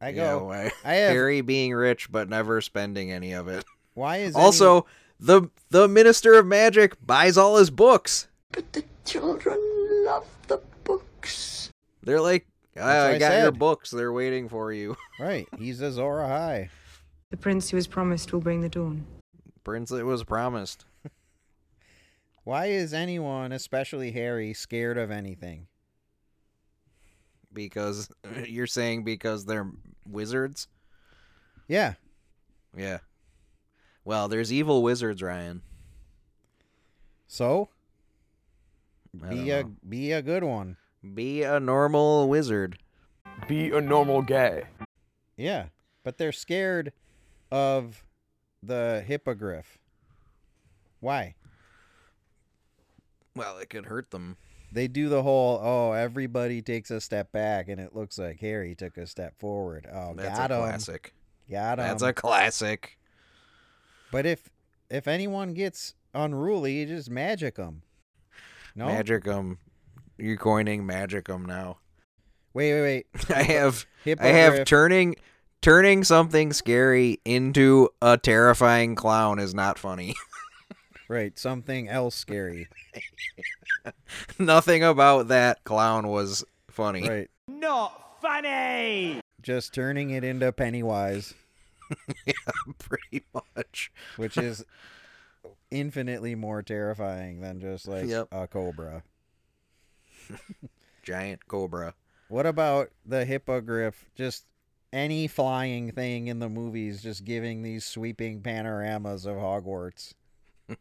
[0.00, 0.44] I Yeah, go.
[0.46, 1.12] why- I have.
[1.12, 3.64] Harry being rich but never spending any of it.
[3.94, 4.86] why is any- Also,
[5.18, 8.28] the the Minister of Magic buys all his books.
[8.52, 9.58] But the children
[10.04, 11.70] love the books.
[12.02, 12.46] They're like,
[12.78, 13.90] ah, I, I got your books.
[13.90, 14.96] They're waiting for you.
[15.20, 15.48] right?
[15.58, 16.68] He's Azor Ahai.
[17.30, 19.04] The prince who was promised will bring the dawn.
[19.64, 20.84] Prince, it was promised.
[22.44, 25.66] Why is anyone, especially Harry, scared of anything?
[27.56, 28.08] Because
[28.46, 29.68] you're saying because they're
[30.06, 30.68] wizards?
[31.66, 31.94] Yeah,
[32.76, 32.98] Yeah.
[34.04, 35.62] Well, there's evil wizards, Ryan.
[37.26, 37.70] so
[39.12, 40.76] be don't a be a good one.
[41.14, 42.78] Be a normal wizard.
[43.48, 44.64] Be a normal guy.
[45.36, 45.66] Yeah,
[46.04, 46.92] but they're scared
[47.50, 48.04] of
[48.62, 49.78] the hippogriff.
[51.00, 51.34] Why?
[53.34, 54.36] Well, it could hurt them.
[54.72, 58.74] They do the whole oh everybody takes a step back and it looks like Harry
[58.74, 59.86] took a step forward.
[59.92, 60.60] Oh, That's got a him.
[60.62, 61.14] classic.
[61.50, 61.86] Got him.
[61.86, 62.98] That's a classic.
[64.10, 64.50] But if
[64.90, 67.82] if anyone gets unruly, you just magic them.
[68.74, 68.86] No.
[68.86, 69.58] magic them.
[70.18, 71.78] You're coining magic them now.
[72.52, 73.30] Wait, wait, wait.
[73.36, 73.86] I have
[74.18, 75.16] I have turning
[75.62, 80.14] turning something scary into a terrifying clown is not funny.
[81.08, 82.68] Right, something else scary.
[84.38, 87.08] Nothing about that clown was funny.
[87.08, 87.30] Right.
[87.48, 89.20] Not funny!
[89.40, 91.34] Just turning it into Pennywise,
[92.26, 92.32] yeah,
[92.78, 93.92] pretty much.
[94.16, 94.64] which is
[95.70, 98.28] infinitely more terrifying than just like Yep.
[98.32, 99.04] a cobra.
[101.04, 101.94] Giant cobra.
[102.28, 104.06] What about the hippogriff?
[104.16, 104.44] Just
[104.92, 110.14] any flying thing in the movies just giving these sweeping panoramas of Hogwarts.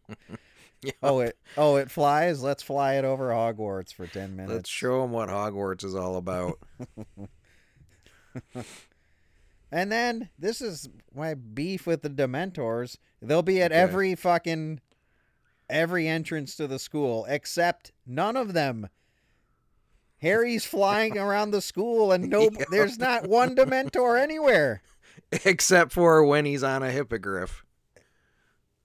[1.01, 2.43] Oh it oh it flies.
[2.43, 4.53] Let's fly it over Hogwarts for ten minutes.
[4.53, 6.59] Let's show them what Hogwarts is all about.
[9.71, 12.97] And then this is my beef with the Dementors.
[13.21, 13.81] They'll be at Okay.
[13.81, 14.79] every fucking
[15.69, 18.87] every entrance to the school except none of them.
[20.19, 24.81] Harry's flying around the school and no there's not one Dementor anywhere.
[25.43, 27.64] Except for when he's on a hippogriff.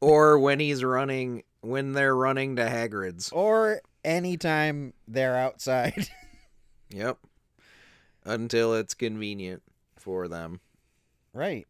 [0.00, 3.30] Or when he's running when they're running to Hagrid's.
[3.32, 6.08] Or anytime they're outside.
[6.92, 7.18] Yep.
[8.24, 9.62] Until it's convenient
[9.96, 10.58] for them.
[11.32, 11.68] right.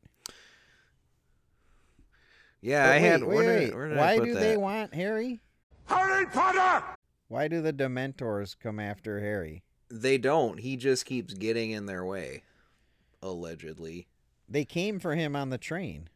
[2.62, 3.74] Yeah, But I had wait, where wait, did, wait.
[3.74, 4.40] where did I Why put do that?
[4.40, 5.40] they want Harry?
[5.86, 6.84] Harry Potter!
[7.28, 9.62] Why do the Dementors come after Harry?
[9.90, 10.58] They don't.
[10.60, 12.42] He just keeps getting in their way.
[13.22, 14.06] Allegedly.
[14.48, 16.08] They came for him on the train.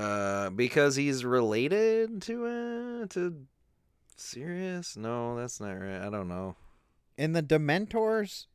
[0.00, 3.46] Uh because he's related to uh to
[4.16, 4.96] Sirius?
[4.96, 6.00] No, that's not right.
[6.00, 6.56] I don't know.
[7.18, 8.46] And the Dementors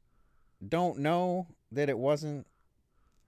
[0.68, 2.48] don't know that it wasn't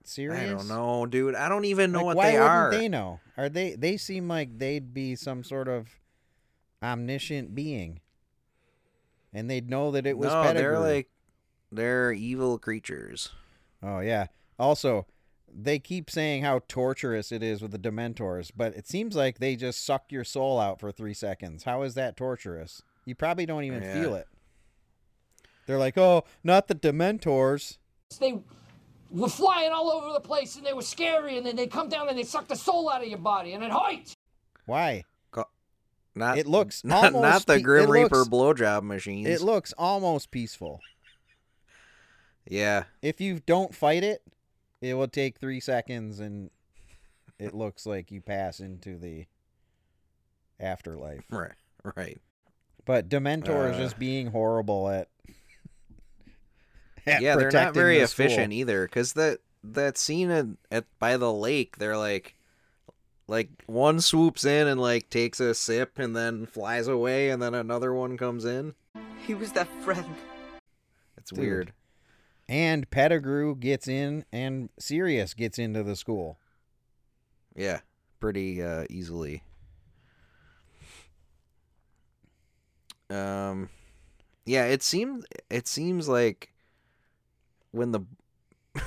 [0.04, 0.40] Sirius.
[0.42, 1.34] I don't know, dude.
[1.34, 2.70] I don't even know Like, what why they wouldn't are.
[2.72, 3.20] they know?
[3.36, 3.74] Are they?
[3.74, 5.88] They seem like they'd be some sort of
[6.82, 8.00] omniscient being,
[9.32, 10.32] and they'd know that it was.
[10.32, 10.62] no, Pettigrew.
[10.62, 11.08] they're like
[11.70, 13.30] they're evil creatures.
[13.82, 14.26] Oh yeah.
[14.58, 15.06] Also,
[15.52, 19.56] they keep saying how torturous it is with the Dementors, but it seems like they
[19.56, 21.64] just suck your soul out for three seconds.
[21.64, 22.82] How is that torturous?
[23.04, 24.00] You probably don't even Yeah.
[24.00, 24.26] feel it.
[25.66, 27.78] They're like, oh, not the Dementors.
[28.20, 28.40] They
[29.10, 32.08] were flying all over the place and they were scary and then they come down
[32.08, 34.14] and they suck the soul out of your body and it hurts.
[34.66, 35.04] Why?
[36.14, 39.28] Not It looks not, not the Grim it Reaper looks- blowjob machines.
[39.28, 40.80] It looks almost peaceful.
[42.46, 44.22] yeah, If you don't fight it,
[44.80, 46.50] it will take three seconds and
[47.38, 49.26] it looks like you pass into the
[50.60, 51.24] afterlife.
[51.30, 51.52] right,
[51.96, 52.18] right.
[52.84, 55.08] But Dementor is Uh, just being horrible at.
[57.06, 58.86] at yeah, they're not very the efficient either.
[58.86, 62.34] Because that that scene at, at by the lake, they're like,
[63.26, 67.54] like one swoops in and like takes a sip and then flies away, and then
[67.54, 68.74] another one comes in.
[69.26, 70.14] He was that friend.
[71.18, 71.38] It's Dude.
[71.38, 71.72] weird.
[72.48, 76.38] And Pettigrew gets in, and Sirius gets into the school.
[77.54, 77.80] Yeah,
[78.20, 79.42] pretty uh, easily.
[83.10, 83.68] Um,
[84.44, 86.52] yeah, it seems it seems like
[87.70, 88.00] when the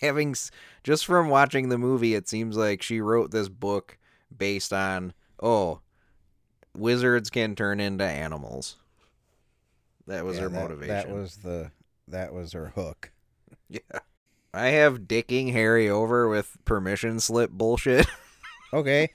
[0.00, 0.50] having s-
[0.84, 3.98] just from watching the movie, it seems like she wrote this book
[4.36, 5.80] based on oh,
[6.76, 8.76] wizards can turn into animals.
[10.06, 10.94] That was Yeah, her that- motivation.
[10.94, 11.70] That was the
[12.08, 13.10] that was her hook.
[13.68, 13.80] yeah.
[14.54, 18.06] I have dicking Harry over with permission slip bullshit.
[18.72, 19.10] Okay,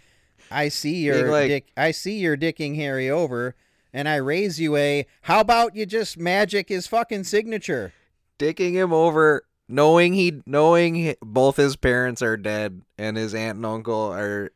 [0.50, 1.72] I see your like- dick.
[1.76, 3.54] I see your dicking Harry over,
[3.92, 5.06] and I raise you a.
[5.24, 7.92] How about you just magic his fucking signature?
[8.40, 13.66] dicking him over knowing he knowing both his parents are dead and his aunt and
[13.66, 14.52] uncle are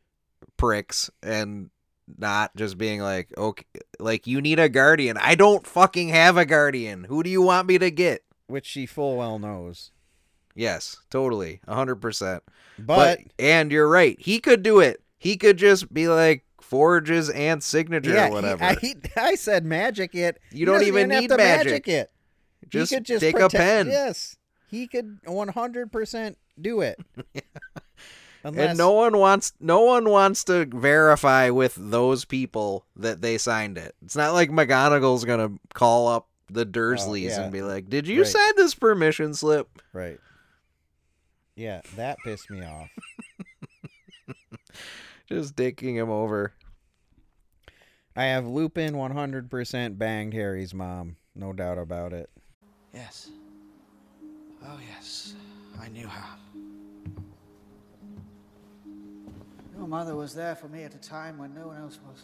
[0.56, 1.70] pricks and
[2.18, 3.64] not just being like okay
[4.00, 7.68] like you need a guardian i don't fucking have a guardian who do you want
[7.68, 9.90] me to get Which she full well knows.
[10.54, 12.40] yes totally 100%
[12.78, 17.62] But, and you're right he could do it he could just be like Forge's and
[17.62, 20.38] signature yeah, or he- whatever I, he- I said magic it.
[20.50, 21.86] You He don't even need to magic.
[21.88, 22.10] it.
[22.68, 23.86] Just he could just take a pen.
[23.86, 24.36] Yes,
[24.68, 26.98] he could 100% do it.
[28.44, 33.38] Unless, and no one wants no one wants to verify with those people that they
[33.38, 33.94] signed it.
[34.04, 37.42] It's not like McGonagall's gonna call up the oh, Dursleys yeah.
[37.42, 38.28] and be like, "Did you Right.
[38.28, 40.20] sign this permission slip?" Right.
[41.54, 42.90] Yeah, that pissed me off.
[45.28, 46.52] Just dicking him over.
[48.14, 51.16] I have Lupin 100% banged Harry's mom.
[51.34, 52.30] No doubt about it.
[52.94, 53.28] Yes.
[54.64, 55.34] Oh, yes.
[55.80, 56.36] I knew how.
[59.76, 62.22] Your mother was there for me at a time when no one else was.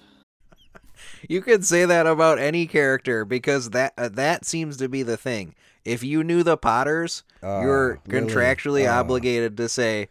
[1.28, 5.16] You could say that about any character because that uh, that seems to be the
[5.16, 5.54] thing.
[5.84, 8.26] If you knew the Potters, you're Ah, Lily.
[8.26, 9.00] contractually Ah.
[9.00, 10.08] obligated to say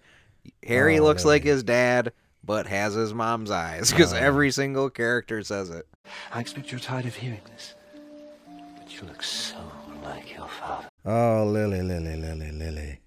[0.67, 2.11] Harry Oh, looks like his dad
[2.43, 5.87] but has his mom's eyes because every single character says it.
[6.33, 7.75] I expect you're tired of hearing this.
[8.77, 9.57] But you look so
[10.03, 10.87] like your father.
[11.05, 12.99] Oh, Lily, Lily, Lily, Lily.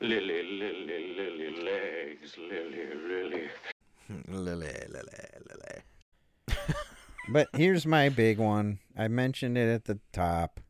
[0.00, 3.48] Lily, lily, lily legs, lily, lily.
[4.28, 5.82] Lily, Lily, Lily.
[7.30, 8.78] But here's my big one.
[8.96, 10.60] I mentioned it at the top.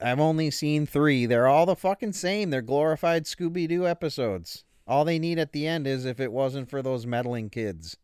[0.00, 1.26] I've only seen three.
[1.26, 2.50] They're all the fucking same.
[2.50, 4.64] They're glorified Scooby Doo episodes.
[4.86, 7.96] All they need at the end is if it wasn't for those meddling kids.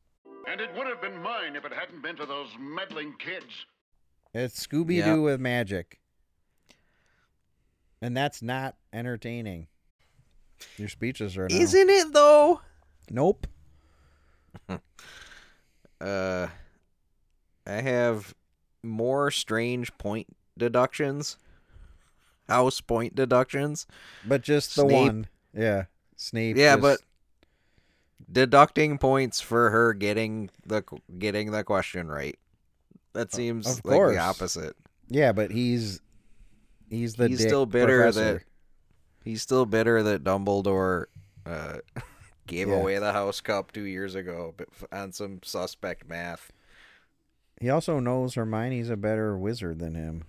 [0.48, 3.66] And it would have been mine if it hadn't been for those meddling kids.
[4.32, 5.14] It's Scooby Yeah.
[5.14, 5.98] Doo with magic.
[8.00, 9.68] And that's not entertaining.
[10.76, 11.56] Your speeches are now.
[11.56, 12.60] Isn't it though?
[13.10, 13.46] Nope.
[16.04, 16.48] Uh,
[17.66, 18.34] I have
[18.82, 20.26] more strange point
[20.58, 21.38] deductions,
[22.48, 23.86] house point deductions.
[24.26, 25.26] But just the Snape- one.
[25.56, 25.84] Yeah.
[26.16, 26.56] Snape.
[26.56, 27.00] Yeah, just- but
[28.30, 30.82] deducting points for her getting the
[31.18, 32.38] getting the question right.
[33.14, 34.76] That seems like the opposite.
[35.08, 36.00] Yeah, but he's
[36.90, 38.34] he's the he's still bitter professor.
[38.34, 38.42] that
[39.24, 41.06] he's still bitter that Dumbledore
[41.46, 41.78] uh,
[42.46, 42.74] gave Yeah.
[42.76, 44.54] away the house cup two years ago,
[44.92, 46.52] on some suspect math.
[47.60, 50.24] He also knows Hermione's a better wizard than him.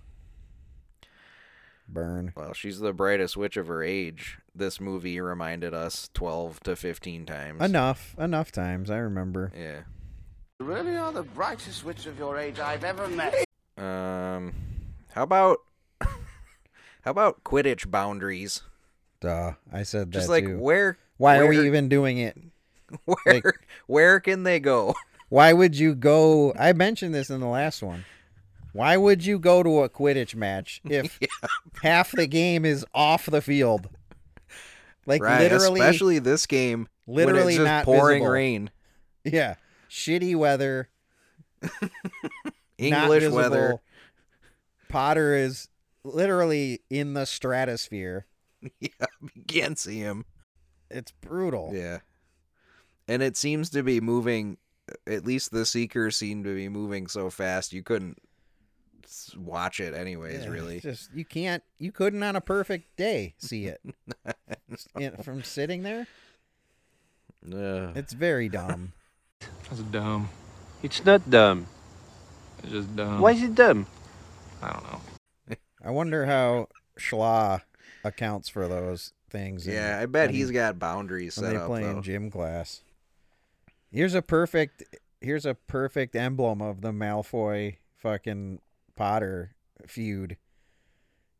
[1.88, 2.32] Burn.
[2.36, 4.38] Well, she's the brightest witch of her age.
[4.54, 7.62] This movie reminded us twelve to fifteen times.
[7.62, 8.16] Enough.
[8.18, 8.90] Enough times.
[8.90, 9.52] I remember.
[9.56, 9.82] Yeah.
[10.58, 13.34] You really are the brightest witch of your age I've ever met.
[13.78, 14.52] Um,
[15.12, 15.58] how about
[16.00, 18.62] how about Quidditch boundaries?
[19.20, 19.52] Duh.
[19.72, 20.58] I said that Just like too.
[20.58, 20.98] where?
[21.18, 22.36] Why are we even doing it?
[23.04, 23.44] Where Like-
[23.86, 24.94] where can they go?
[25.28, 26.54] Why would you go?
[26.58, 28.04] I mentioned this in the last one.
[28.72, 31.18] Why would you go to a Quidditch match if
[31.82, 33.88] half the game is off the field?
[35.06, 38.32] Like right, literally, especially this game, literally it's just not pouring visible.
[38.32, 38.70] rain.
[39.24, 39.54] yeah,
[39.90, 40.88] shitty weather.
[42.78, 43.80] English weather.
[44.88, 45.68] Potter is
[46.04, 48.26] literally in the stratosphere.
[48.80, 48.88] yeah,
[49.34, 50.24] you can't see him.
[50.90, 51.72] It's brutal.
[51.74, 51.98] Yeah.
[53.08, 54.58] And it seems to be moving
[55.06, 58.18] at least the seekers seem to be moving so fast you couldn't
[59.36, 60.80] watch it anyways, Yeah, really.
[60.80, 61.62] Just you can't.
[61.78, 63.80] You couldn't on a perfect day see it
[64.98, 66.06] In- from sitting there.
[67.52, 67.92] Ugh.
[67.96, 68.92] It's very dumb.
[69.68, 70.28] That's dumb.
[70.82, 71.66] It's not dumb.
[72.62, 73.20] It's just dumb.
[73.20, 73.86] Why is it dumb?
[74.62, 75.56] I don't know.
[75.84, 76.68] I wonder how
[76.98, 77.60] Schla
[78.02, 79.66] accounts for those things.
[79.66, 82.00] in- Yeah, I bet he's he- got boundaries set up play in though.
[82.02, 82.80] gym class.
[83.90, 84.82] Here's a perfect.
[85.20, 88.60] Here's a perfect emblem of the Malfoy fucking
[88.96, 89.52] Potter
[89.86, 90.36] feud.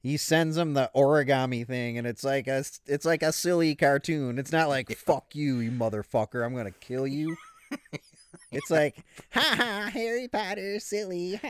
[0.03, 4.39] He sends him the origami thing, and it's like a it's like a silly cartoon.
[4.39, 7.37] It's not like "fuck you, you motherfucker, I'm gonna kill you."
[8.53, 8.97] it's like,
[9.33, 11.41] "Ha ha, Harry Potter, silly."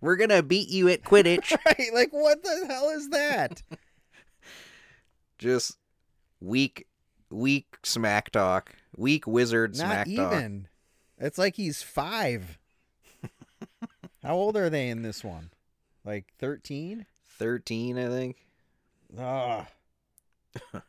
[0.00, 1.50] We're gonna beat you at Quidditch.
[1.66, 1.90] right?
[1.92, 3.62] Like, what the hell is that?
[5.40, 5.78] Just
[6.38, 6.86] weak,
[7.30, 10.32] weak smack talk, weak wizard Not smack talk.
[10.34, 10.68] even.
[11.18, 12.58] It's like he's five.
[14.22, 15.50] How old are they in this one?
[16.04, 17.06] Like thirteen?
[17.38, 18.36] Thirteen, I think.
[19.18, 19.66] Ah,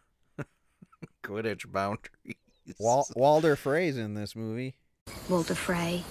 [1.24, 2.36] Quidditch boundaries.
[2.78, 4.76] Wal- Walder Frey's in this movie.
[5.30, 6.04] Walter Frey.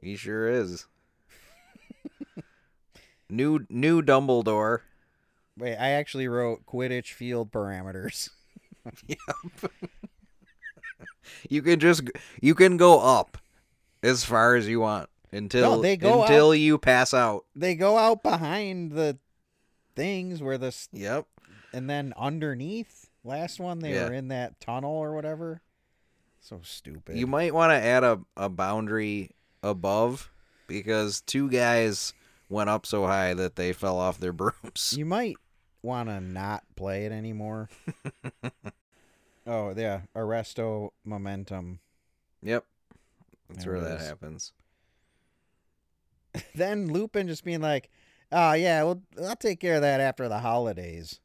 [0.00, 0.86] He sure is.
[3.28, 4.80] new, new Dumbledore.
[5.58, 8.30] Wait, I actually wrote Quidditch field parameters.
[9.08, 9.70] Yep.
[11.48, 12.02] you can just
[12.42, 13.38] you can go up
[14.02, 17.44] as far as you want until No, they go until out- you pass out.
[17.56, 19.18] They go out behind the
[19.96, 21.26] things where the Yep.
[21.72, 23.08] and then underneath.
[23.24, 24.08] Last one, they Yeah.
[24.08, 25.62] were in that tunnel or whatever.
[26.40, 27.16] So stupid.
[27.16, 29.30] You might want to add a, a boundary
[29.62, 30.30] above
[30.66, 32.12] because two guys
[32.50, 34.94] went up so high that they fell off their brooms.
[34.94, 35.36] You might
[35.84, 37.68] want to not play it anymore.
[39.46, 41.80] oh yeah, Arresto Momentum.
[42.42, 42.64] Yep.
[43.48, 44.52] That's There where that happens.
[46.54, 47.90] then Lupin just being like,
[48.32, 51.20] "Oh yeah, well I'll take care of that after the holidays."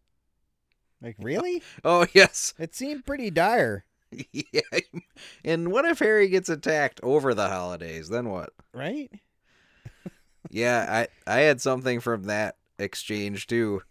[1.01, 1.63] Like really?
[1.83, 2.53] Oh yes.
[2.59, 3.85] It seemed pretty dire,
[4.31, 4.61] yeah.
[5.43, 8.09] And what if Harry gets attacked over the holidays?
[8.09, 8.51] Then what?
[8.73, 9.11] right?
[10.49, 13.83] Yeah, I I had something from that exchange too.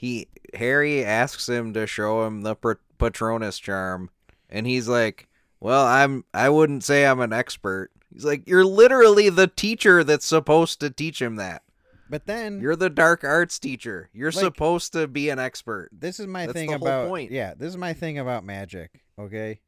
[0.00, 2.56] He Harry asks him to show him the
[2.96, 4.08] Patronus charm,
[4.48, 5.28] and he's like,
[5.60, 10.24] "Well, I'm I wouldn't say I'm an expert." He's like, "You're literally the teacher that's
[10.24, 11.64] supposed to teach him that.
[12.08, 14.08] But then You're the dark arts teacher.
[14.14, 17.30] You're Like- supposed to be an expert." this is my That's thing about point.
[17.30, 19.60] yeah, this is my thing about magic, okay?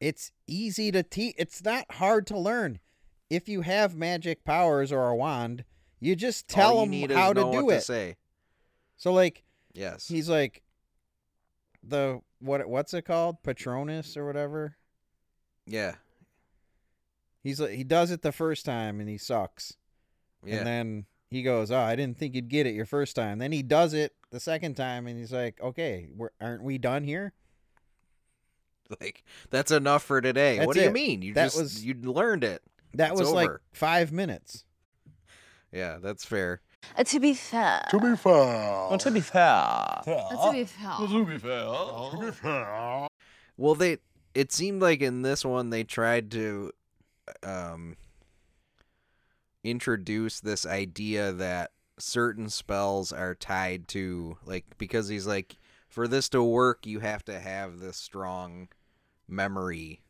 [0.00, 1.34] It's easy to teach.
[1.36, 2.80] It's not hard to learn.
[3.28, 5.64] If you have magic powers or a wand,
[6.00, 7.78] you just tell you them how to do what it.
[7.80, 8.16] To say.
[8.96, 9.42] So like
[9.74, 10.08] Yes.
[10.08, 10.62] he's like
[11.82, 13.42] the what what's it called?
[13.42, 14.76] Patronus or whatever.
[15.66, 15.96] yeah.
[17.42, 19.76] He's like he does it the first time and he sucks.
[20.44, 20.56] Yeah.
[20.58, 23.52] And then he goes, "Oh, I didn't think you'd get it your first time." Then
[23.52, 27.32] he does it the second time and he's like, "Okay, we're, aren't we done here?"
[29.00, 30.56] like that's enough for today.
[30.56, 31.22] That's what do you mean?
[31.22, 32.62] You That just was- you learned it.
[32.94, 34.64] That It's was like 5 minutes.
[35.70, 36.62] Yeah, that's fair.
[36.96, 37.84] Uh, to be fair.
[37.90, 38.32] To be fair.
[38.34, 39.42] Well, to be fair.
[39.42, 40.94] Uh, to be fair.
[40.98, 41.64] To be fair.
[41.64, 43.08] To be fair.
[43.56, 43.98] Well, they
[44.34, 46.70] it seemed like in this one they tried to
[47.42, 47.96] um
[49.64, 55.56] introduce this idea that certain spells are tied to like because he's like
[55.88, 58.68] for this to work you have to have this strong
[59.26, 60.02] memory.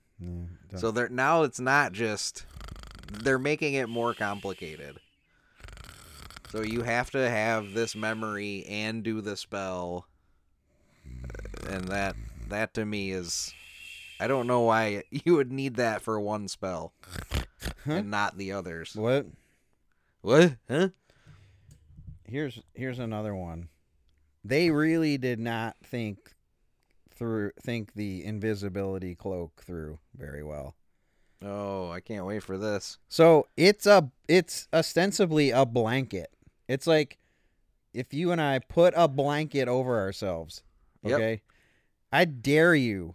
[0.75, 2.45] So they're now it's not just
[3.11, 4.99] they're making it more complicated.
[6.51, 10.07] So you have to have this memory and do the spell
[11.05, 12.17] uh, and that
[12.49, 13.53] that to me is
[14.21, 16.93] I don't know why you would need that for one spell
[17.85, 18.95] and not the others.
[18.95, 19.27] What?
[20.23, 20.57] What?
[20.69, 20.89] Huh?
[22.25, 23.69] Here's here's another one.
[24.45, 26.33] They really did not think
[27.15, 30.75] through think the invisibility cloak through very well.
[31.43, 32.99] Oh, I can't wait for this.
[33.09, 36.31] So it's a it's ostensibly a blanket.
[36.69, 37.19] It's like
[37.95, 40.63] if you and I put a blanket over ourselves.
[41.03, 41.15] Yep.
[41.15, 41.43] Okay.
[42.13, 43.15] I dare you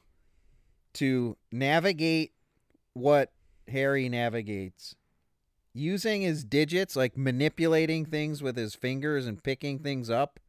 [0.94, 2.34] to navigate
[2.94, 3.32] what
[3.68, 4.96] Harry navigates
[5.74, 10.40] using his digits, like manipulating things with his fingers and picking things up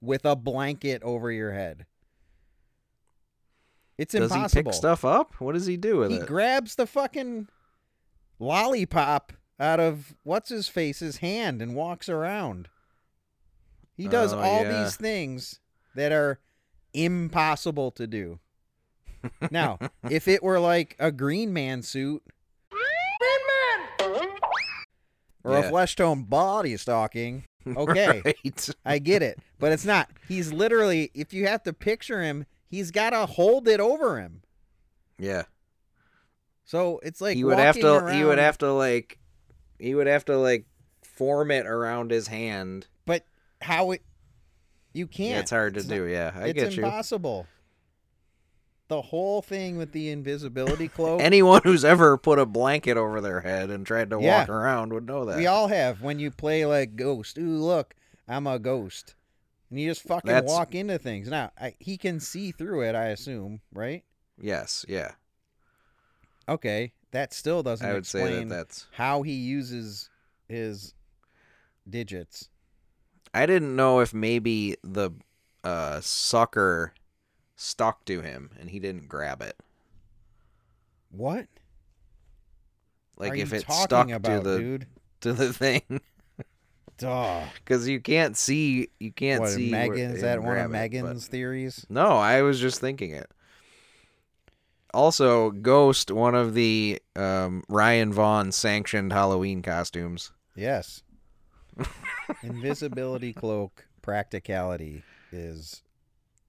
[0.00, 1.86] with a blanket over your head.
[3.96, 4.60] It's Does impossible.
[4.60, 5.34] he pick stuff up?
[5.40, 6.26] What does he do with He it?
[6.26, 7.48] grabs the fucking
[8.38, 12.68] lollipop out of what's his face's hand and walks around.
[13.96, 14.84] He does Oh, all yeah.
[14.84, 15.60] these things
[15.94, 16.38] that are
[16.94, 18.38] impossible to do.
[19.50, 19.78] Now,
[20.10, 22.22] if it were like a Green Man suit
[25.44, 25.58] or Yeah.
[25.58, 28.68] a flesh tone body stalking, okay, Right.
[28.84, 29.38] I get it.
[29.58, 30.08] But it's not.
[30.28, 34.42] He's literally, if you have to picture him, he's got to hold it over him.
[35.18, 35.44] Yeah.
[36.64, 39.18] So it's like he would have to walking he would have to like
[39.78, 40.66] he would have to like
[41.02, 42.86] form it around his hand.
[43.06, 43.24] But
[43.62, 44.02] how it?
[44.92, 45.30] You can't.
[45.30, 46.04] Yeah, it's hard to It's do.
[46.06, 46.84] yeah, I it's get you.
[46.84, 47.46] impossible.
[48.88, 51.20] The whole thing with the invisibility cloak.
[51.20, 54.40] Anyone who's ever put a blanket over their head and tried to Yeah.
[54.40, 55.36] walk around would know that.
[55.36, 57.36] we all have when you play like Ghost.
[57.36, 57.94] Ooh, look,
[58.26, 59.14] I'm a ghost,
[59.70, 61.28] and you just fucking That's- walk into things.
[61.28, 64.04] Now I, he can see through it, I assume, right?
[64.40, 65.12] yes, yeah.
[66.48, 70.10] Okay, that still doesn't I would say that explain that's- how he uses
[70.48, 70.94] his
[71.88, 72.48] digits.
[73.34, 75.10] I didn't know if maybe the
[75.64, 76.94] uh, sucker
[77.56, 79.56] stuck to him and he didn't grab it.
[81.10, 81.46] What?
[83.16, 84.86] Like are if it stuck about, to the dude?
[85.22, 85.82] to the thing.
[86.98, 87.44] Duh.
[87.54, 89.70] Because you can't see, you can't What, see.
[89.70, 90.10] where- Megan?
[90.12, 91.86] Is him that one of grab it, Megan's theories?
[91.88, 93.30] No, I was just thinking it.
[94.94, 100.32] Also, Ghost, one of the um, Ryan Vaughn sanctioned Halloween costumes.
[100.56, 101.02] Yes.
[102.42, 105.82] Invisibility cloak practicality is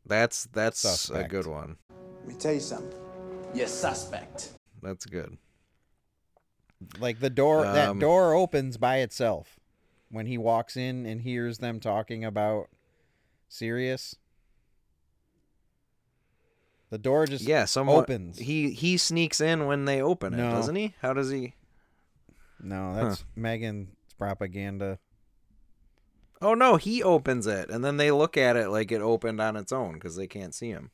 [0.06, 1.78] That's that's a good one.
[2.20, 2.98] Let me tell you something.
[3.54, 4.52] You're suspect.
[4.82, 5.38] That's good.
[7.00, 9.60] like the door that Um, door opens by itself
[10.10, 12.70] when he walks in and hears them talking about
[13.50, 14.16] Sirius.
[16.90, 18.38] The door just Yeah, someone opens.
[18.40, 20.52] He he sneaks in when they open it, No.
[20.52, 20.96] doesn't he?
[21.02, 21.54] How does he?
[22.62, 25.00] No, that's Megan's propaganda.
[26.42, 29.56] Oh no, he opens it, and then they look at it like it opened on
[29.56, 30.90] its own because they can't see him.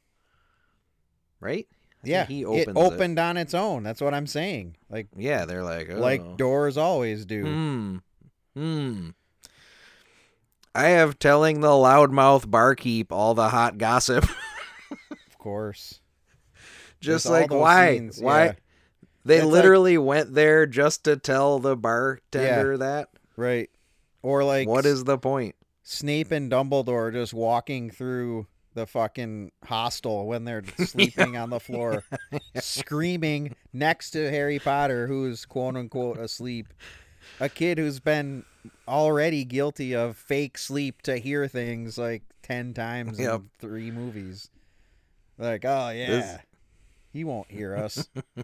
[1.40, 1.68] Right?
[2.04, 3.84] I Yeah, he it opens opened on its own.
[3.84, 4.76] That's what I'm saying.
[4.90, 6.00] Like Yeah, they're like, oh.
[6.00, 7.44] like doors always do.
[7.44, 7.98] Hmm.
[8.56, 9.10] Hmm.
[10.74, 14.26] I have telling the loudmouth barkeep all the hot gossip.
[15.46, 16.00] Of course.
[17.00, 17.98] just There's like why?
[17.98, 18.46] scenes, why?
[18.46, 18.52] yeah.
[19.26, 23.10] They It's like- literally went there just to tell the bartender that.
[23.38, 23.70] Right.
[24.24, 25.54] Or like What is the point?
[25.84, 32.04] Snape and Dumbledore just walking through the fucking hostel when they're sleeping on the floor,
[32.60, 36.74] screaming next to Harry Potter, who's quote unquote asleep.
[37.40, 38.46] A kid who's been
[38.88, 43.34] already guilty of fake sleep to hear things like 10 times Yep.
[43.42, 44.50] in three movies.
[45.38, 46.08] Like, oh, yeah.
[46.08, 46.38] This-
[47.12, 48.10] He won't hear us,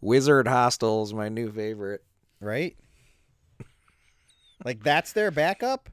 [0.00, 2.02] Wizard Hostel's my new favorite.
[2.40, 2.76] right?
[4.64, 5.88] Like, that's their backup?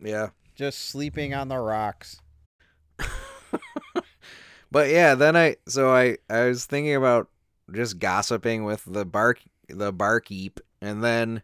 [0.00, 0.28] Yeah.
[0.54, 2.20] Just sleeping on the rocks.
[4.70, 7.28] But yeah, then I so I I was thinking about
[7.72, 9.38] just gossiping with the bark
[9.68, 11.42] the barkeep and then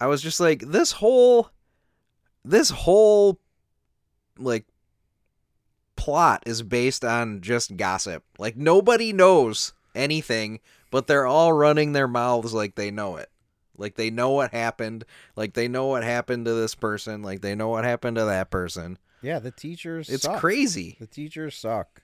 [0.00, 1.50] I was just like this whole
[2.46, 3.38] this whole
[4.38, 4.64] like
[6.02, 8.24] plot is based on just gossip.
[8.38, 10.58] Like nobody knows anything,
[10.90, 13.28] but they're all running their mouths like they know it.
[13.76, 15.04] Like they know what happened,
[15.36, 18.50] like they know what happened to this person, like they know what happened to that
[18.50, 18.98] person.
[19.22, 20.40] Yeah, the teachers It's suck.
[20.40, 20.96] crazy.
[20.98, 22.02] The teachers suck.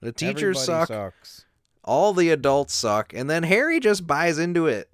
[0.00, 0.88] The teachers Everybody suck.
[0.88, 1.44] sucks.
[1.82, 4.88] All the adults suck, and then Harry just buys into it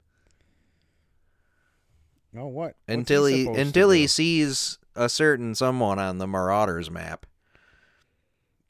[2.37, 2.53] Oh, what?
[2.53, 4.09] What's until he until he do?
[4.09, 7.27] sees a certain someone on the Marauders map.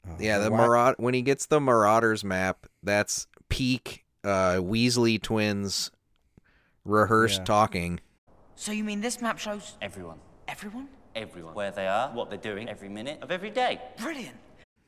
[0.07, 5.21] Oh, Yeah, the why- Maraud when he gets the Marauders map, that's peak uh, Weasley
[5.21, 5.91] twins
[6.85, 7.45] rehearsed Yeah.
[7.45, 7.99] talking.
[8.55, 10.19] So you mean this map shows everyone?
[10.47, 10.87] Everyone?
[11.15, 11.53] Everyone.
[11.53, 13.81] Where they are, what they're doing, every minute of every day.
[13.97, 14.37] Brilliant.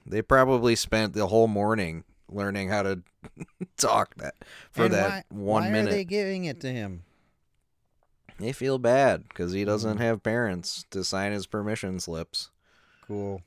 [0.05, 3.01] They probably spent the whole morning learning how to
[3.77, 4.35] talk that
[4.71, 5.85] for And that why, one why minute.
[5.89, 7.03] Why are they giving it to him?
[8.39, 9.69] They feel bad because he Mm-hmm.
[9.69, 12.49] doesn't have parents to sign his permission slips.
[13.07, 13.41] Cool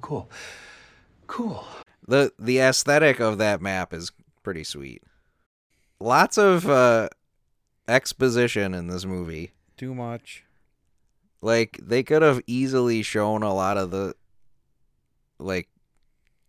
[0.00, 0.28] cool.
[1.26, 1.64] Cool.
[2.06, 5.02] The the aesthetic of that map is pretty sweet.
[6.00, 7.08] Lots of uh
[7.88, 9.52] exposition in this movie.
[9.76, 10.44] Too much.
[11.40, 14.14] Like they could have easily shown a lot of the
[15.38, 15.68] like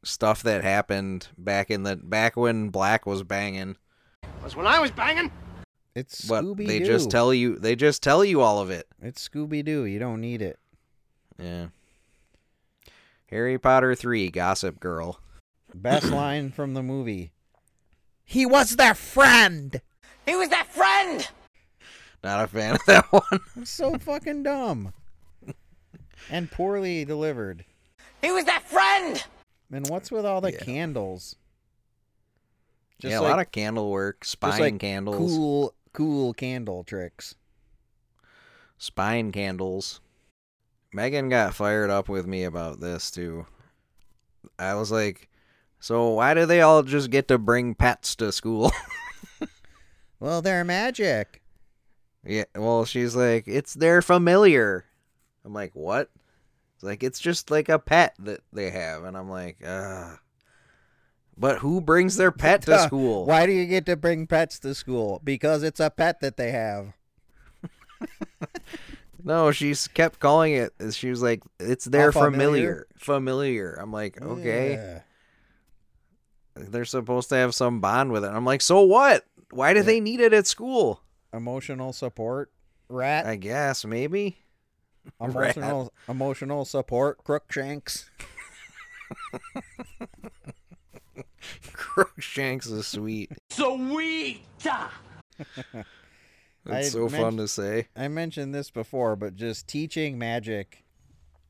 [0.03, 3.77] stuff that happened back in the back when Black was banging
[4.43, 5.31] was when I was banging.
[5.95, 6.67] It's Scooby Doo.
[6.67, 8.87] they just tell you they just tell you all of it.
[9.01, 9.85] It's Scooby Doo.
[9.85, 10.59] You don't need it.
[11.39, 11.67] Yeah.
[13.27, 15.19] Harry Potter 3 Gossip Girl.
[15.73, 17.31] Best line from the movie.
[18.23, 19.81] He was their friend.
[20.25, 21.27] He was their friend!
[22.23, 23.39] Not a fan of that one.
[23.57, 24.93] It's so fucking dumb.
[26.29, 27.65] And poorly delivered.
[28.21, 29.23] He was their friend!
[29.71, 31.35] And what's with all the candles?
[32.99, 37.35] Yeah, a lot of candle work, just spine like candles, Cool, cool candle tricks.
[38.77, 40.01] spine candles.
[40.93, 43.45] Megan got fired up with me about this too.
[44.57, 45.29] I was like,
[45.79, 48.71] "So why do they all just get to bring pets to school?"
[50.19, 51.43] Well, they're magic.
[52.25, 54.85] yeah, well, she's like, "It's their familiar."
[55.43, 56.09] I'm like, "What?"
[56.75, 60.19] It's like it's just like a pet that they have, and I'm like, "Ah."
[61.37, 63.25] But who brings their pet to school?
[63.25, 65.21] Why do you get to bring pets to school?
[65.23, 66.93] Because it's a pet that they have.
[69.25, 70.71] No, she's kept calling it.
[70.91, 72.31] She was like, "It's their familiar.
[72.31, 72.87] familiar?
[72.95, 74.73] familiar." I'm like, okay.
[74.75, 74.99] Yeah.
[76.55, 78.27] They're supposed to have some bond with it.
[78.29, 79.25] I'm like, so what?
[79.49, 81.01] Why do they need it at school?
[81.33, 82.51] Emotional support
[82.87, 83.25] rat.
[83.25, 84.37] I guess maybe.
[85.19, 88.09] emotional emotional support crookshanks.
[91.73, 93.31] Crookshanks is sweet.
[93.49, 94.41] Sweet!
[95.37, 95.85] It's
[96.67, 97.87] I so fun mentioned- to say.
[97.95, 100.83] I mentioned this before, but just teaching magic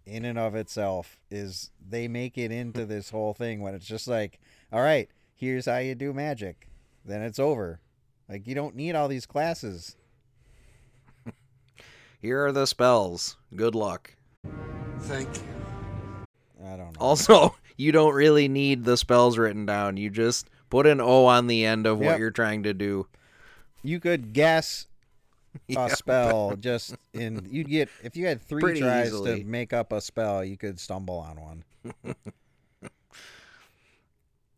[0.05, 4.07] in and of itself is they make it into this whole thing when it's just
[4.07, 4.39] like,
[4.71, 6.67] all right, here's how you do magic.
[7.05, 7.79] Then it's over.
[8.27, 9.95] Like you don't need all these classes.
[12.19, 13.37] Here are the spells.
[13.55, 14.15] Good luck.
[15.01, 15.43] Thank you.
[16.65, 16.99] I don't know.
[16.99, 19.97] Also, you don't really need the spells written down.
[19.97, 22.19] You just put an O on the end of what Yep.
[22.19, 23.07] you're trying to do.
[23.83, 24.87] You could guess
[25.67, 25.85] Yeah.
[25.85, 29.39] a spell just in you'd get if you had three Pretty tries easily.
[29.43, 32.15] to make up a spell, you could stumble on one.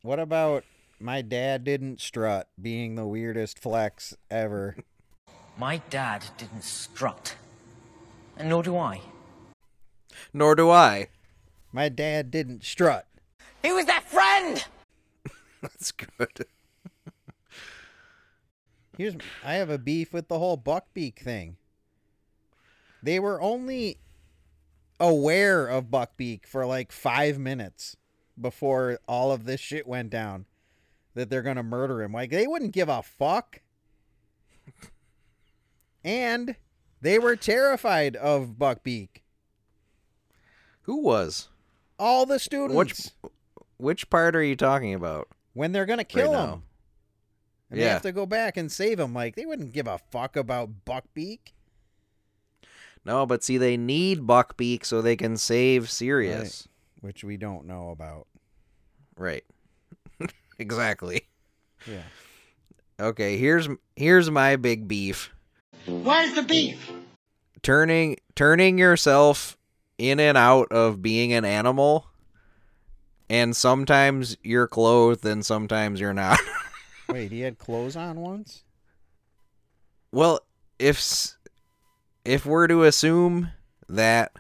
[0.01, 0.63] what about
[0.99, 4.77] my dad didn't strut being the weirdest flex ever?
[5.57, 7.35] My dad didn't strut.
[8.37, 9.01] And nor do I.
[10.33, 11.07] Nor do I.
[11.71, 13.06] My dad didn't strut.
[13.67, 14.65] He was their friend!
[15.61, 16.45] That's good.
[18.97, 21.57] Here's I have a beef with the whole Buckbeak thing.
[23.03, 23.97] They were only
[25.01, 27.97] aware of Buckbeak for like five minutes
[28.39, 30.45] before all of this shit went down.
[31.13, 32.13] That they're gonna murder him.
[32.13, 33.59] Like they wouldn't give a fuck.
[36.05, 36.55] And
[37.01, 39.23] they were terrified of Buckbeak.
[40.83, 41.49] Who was?
[41.99, 42.77] All the students.
[42.77, 43.11] Which
[43.77, 45.27] which part are you talking about?
[45.53, 46.49] when they're gonna kill Right him.
[46.49, 46.61] now.
[47.71, 49.13] And they have to go back and save him.
[49.13, 51.39] Like they wouldn't give a fuck about Buckbeak.
[53.03, 56.67] No, but see, they need Buckbeak so they can save Sirius.
[57.01, 58.27] Which we don't know about.
[59.17, 59.43] Right.
[60.59, 61.27] exactly.
[61.87, 62.03] Yeah.
[62.99, 65.31] Okay, here's here's my big beef.
[65.87, 66.91] Where's the beef?
[67.63, 69.57] Turning turning yourself
[69.97, 72.07] in and out of being an animal
[73.29, 76.39] and sometimes you're clothed and sometimes you're not.
[77.09, 78.63] Wait, he had clothes on once?
[80.11, 80.39] well,
[80.79, 81.35] if
[82.25, 83.51] if we're to assume
[83.89, 84.31] that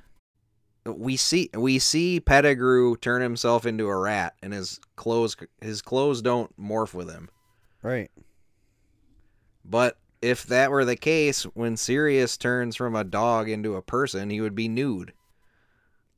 [0.85, 6.21] we see we see Pettigrew turn himself into a rat and his clothes his clothes
[6.21, 7.29] don't morph with him.
[7.81, 8.11] Right.
[9.63, 14.29] But if that were the case, when Sirius turns from a dog into a person,
[14.29, 15.13] he would be nude.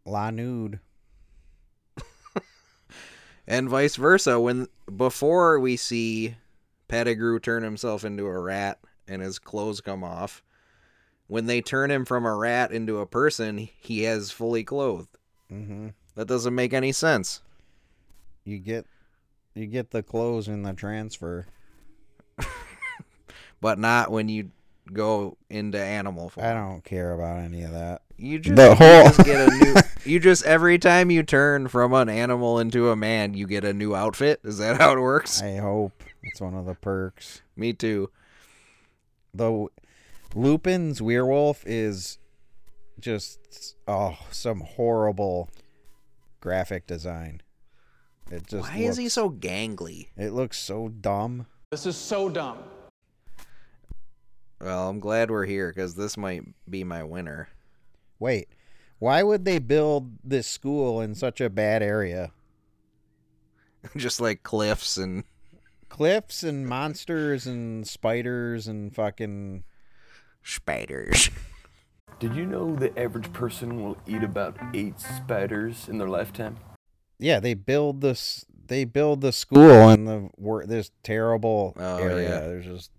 [0.05, 0.79] La nude.
[3.49, 6.35] And vice versa, when before we see
[6.87, 10.43] Pettigrew turn himself into a rat and his clothes come off,
[11.27, 15.17] when they turn him from a rat into a person, he has fully clothed.
[15.51, 15.89] Mm-hmm.
[16.15, 17.41] That doesn't make any sense.
[18.45, 18.85] You get
[19.55, 21.47] you get the clothes in the transfer.
[23.61, 24.51] But not when you
[24.91, 26.47] go into animal form.
[26.47, 28.01] I don't care about any of that.
[28.19, 29.75] You just, The you just get a new.
[30.05, 33.73] You just every time you turn from an animal into a man, you get a
[33.73, 34.39] new outfit.
[34.43, 35.41] Is that how it works?
[35.41, 37.41] I hope it's one of the perks.
[37.55, 38.09] Me too.
[39.33, 39.69] Though
[40.33, 42.17] Lupin's werewolf is
[42.99, 45.49] just oh some horrible
[46.39, 47.41] graphic design.
[48.31, 50.07] It just Why is he so gangly?
[50.17, 51.45] It looks so dumb.
[51.71, 52.57] This is so dumb.
[54.59, 57.49] Well, I'm glad we're here because this might be my winner.
[58.19, 58.49] Wait,
[58.99, 62.31] why would they build this school in such a bad area?
[63.97, 65.23] just like cliffs and
[65.87, 69.63] Cliffs and monsters and spiders and fucking
[70.43, 71.31] spiders.
[72.19, 76.57] Did you know the average person will eat about eight spiders in their lifetime?
[77.17, 78.45] Yeah, they build this.
[78.67, 82.29] They build the school in the wor- this terrible Oh, area.
[82.29, 82.39] yeah.
[82.47, 82.91] There's just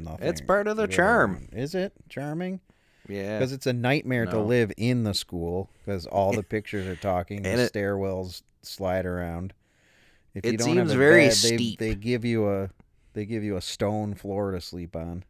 [0.00, 0.26] nothing.
[0.26, 1.48] It's part of the charm.
[1.52, 2.60] Is it charming?
[3.08, 3.38] Yeah.
[3.38, 7.44] Because it's a nightmare to live in the school because all the pictures are talking.
[7.46, 9.52] And the it- stairwells slide around.
[10.34, 11.78] If you It don't have seems a very bed, they, steep.
[11.78, 12.70] They give you a
[13.12, 15.24] they give you a stone floor to sleep on.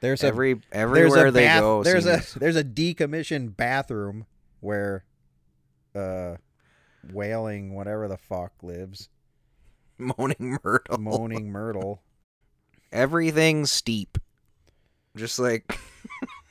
[0.00, 3.56] There's Every- a there's a everywhere they bath- go There's seems- a there's a decommissioned
[3.56, 4.26] bathroom
[4.60, 5.04] where,
[5.96, 6.36] uh,
[7.12, 9.08] wailing whatever the fuck lives.
[9.98, 10.98] Moaning Myrtle.
[10.98, 12.02] Moaning Myrtle.
[12.92, 14.18] Everything's steep.
[15.16, 15.76] Just like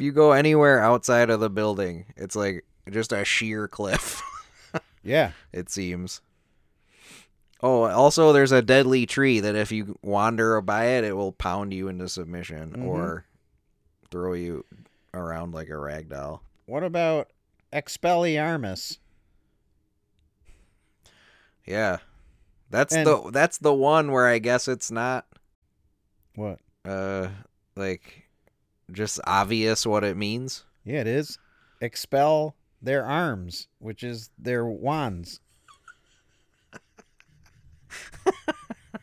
[0.00, 4.22] if you go anywhere outside of the building, it's like just a sheer cliff.
[5.02, 5.32] Yeah.
[5.50, 6.20] It seems.
[7.62, 11.72] Oh, also there's a deadly tree that if you wander by it, it will pound
[11.72, 12.84] you into submission Mhm.
[12.86, 13.24] or
[14.10, 14.64] throw you
[15.14, 16.42] around like a rag doll.
[16.66, 17.30] What about
[17.72, 18.98] Expelliarmus?
[21.66, 21.98] Yeah.
[22.68, 25.26] That's And- the that's the one where I guess it's not
[26.34, 26.58] What?
[26.84, 27.28] uh
[27.74, 28.19] like
[28.92, 30.64] just obvious what it means.
[30.84, 31.38] Yeah, it is.
[31.80, 35.40] Expel their arms, which is their wands.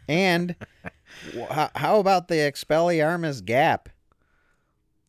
[0.08, 0.56] and
[1.36, 3.90] wh- how, about the Expelliarmus gap?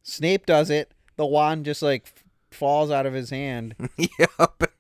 [0.03, 0.93] Snape does it.
[1.16, 3.74] The wand just like f- falls out of his hand.
[3.97, 4.72] yep.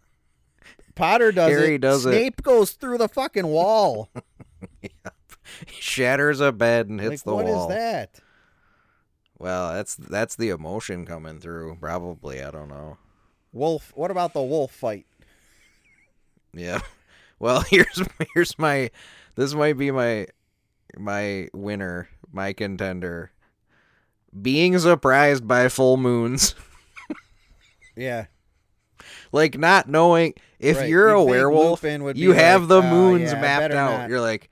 [0.94, 1.80] Potter does Harry it.
[1.80, 2.10] does it.
[2.10, 4.10] Snape goes through the fucking wall.
[5.66, 7.68] He shatters a bed and hits like, the what wall.
[7.68, 8.20] What is that?
[9.38, 11.76] Well, that's that's the emotion coming through.
[11.80, 12.96] Probably, I don't know.
[13.52, 13.92] Wolf.
[13.94, 15.06] What about the wolf fight?
[16.52, 16.80] Yeah.
[17.40, 18.02] Well, here's
[18.34, 18.90] here's my
[19.36, 20.26] this might be my
[20.96, 23.30] my winner, my contender.
[24.42, 26.56] Being surprised by full moons.
[27.96, 28.26] Yeah.
[29.30, 33.32] like not knowing if Right, you're you'd a werewolf, you be have the "Oh, moons
[33.32, 34.00] yeah, mapped out.
[34.00, 34.50] not." You're like,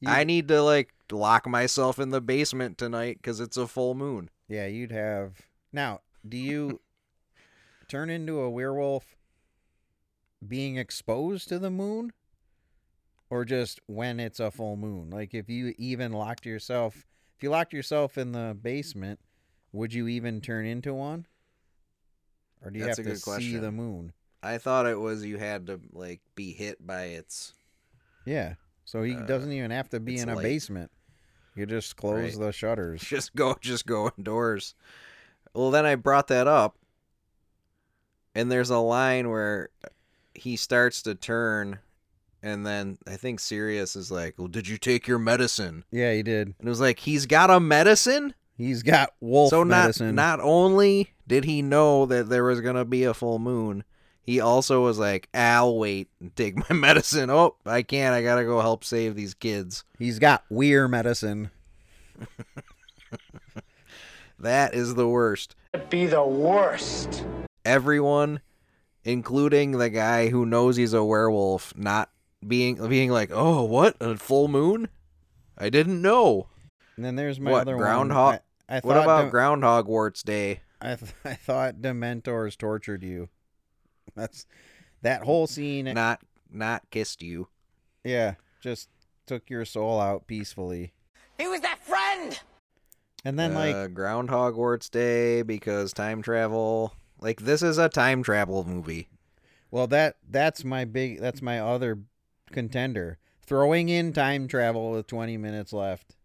[0.00, 3.94] You- I need to like lock myself in the basement tonight because it's a full
[3.94, 4.30] moon.
[4.48, 5.42] Yeah, you'd have.
[5.72, 6.80] Now, do you
[7.88, 9.16] turn into a werewolf
[10.46, 12.12] being exposed to the moon?
[13.28, 15.10] Or just when it's a full moon?
[15.10, 17.04] Like if you even locked yourself
[17.36, 19.20] if you locked yourself in the basement,
[19.72, 21.26] would you even turn into one?
[22.64, 23.60] Or do you That's have to see question.
[23.60, 24.12] the moon?
[24.42, 27.52] I thought it was you had to like be hit by its
[28.24, 28.54] Yeah.
[28.84, 30.44] So he Uh, doesn't even have to be in a light.
[30.44, 30.90] basement.
[31.56, 32.46] You just close Right.
[32.46, 33.00] the shutters.
[33.04, 34.74] just go just go indoors.
[35.54, 36.76] Well, then I brought that up,
[38.34, 39.70] and there's a line where
[40.34, 41.78] he starts to turn,
[42.42, 46.22] and then I think Sirius is like, "Well, did you take your medicine?" Yeah, he
[46.22, 46.48] did.
[46.58, 51.12] And it was like, "He's got a medicine." He's got wolf so not not only
[51.26, 53.84] did he know that there was gonna be a full moon,
[54.26, 58.14] he also was like, "I'll wait and take my medicine." Oh, I can't.
[58.14, 59.84] I gotta go help save these kids.
[59.98, 61.50] He's got weird medicine.
[64.38, 65.56] That is the worst.
[65.88, 67.24] Be the worst.
[67.64, 68.40] everyone,
[69.02, 72.10] including the guy who knows he's a werewolf, not
[72.46, 74.88] being being like, "Oh, what a full moon?
[75.56, 76.48] I didn't know."
[76.96, 78.32] And then there's my what other groundhog?
[78.32, 78.40] one.
[78.68, 80.60] I, I what about Dem- Groundhog Warts Day?
[80.82, 83.30] I th- I thought Dementors tortured you.
[84.14, 84.46] That's
[85.02, 85.86] that whole scene.
[85.86, 87.48] Not not kissed you.
[88.04, 88.88] yeah, just
[89.26, 90.92] took your soul out peacefully.
[91.38, 92.40] He was that friend!
[93.24, 96.94] And then like uh, Groundhog Warts Day because time travel.
[97.20, 99.08] Like this is a time travel movie.
[99.70, 101.98] Well, that that's my big that's my other
[102.52, 103.18] contender.
[103.42, 106.16] Throwing in time travel with 20 minutes left.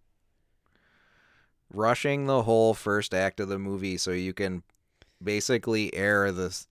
[1.74, 4.64] Rushing the whole first act of the movie so you can
[5.24, 6.66] basically air the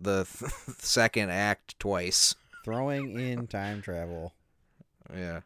[0.00, 2.34] s- the second act twice.
[2.64, 4.34] Throwing in time travel
[5.14, 5.40] Yeah.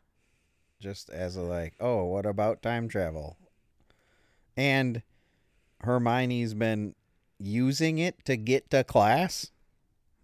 [0.80, 3.36] just as a like, oh, what about time travel?
[4.56, 5.02] And
[5.82, 6.94] Hermione's been
[7.38, 9.50] using it to get to class?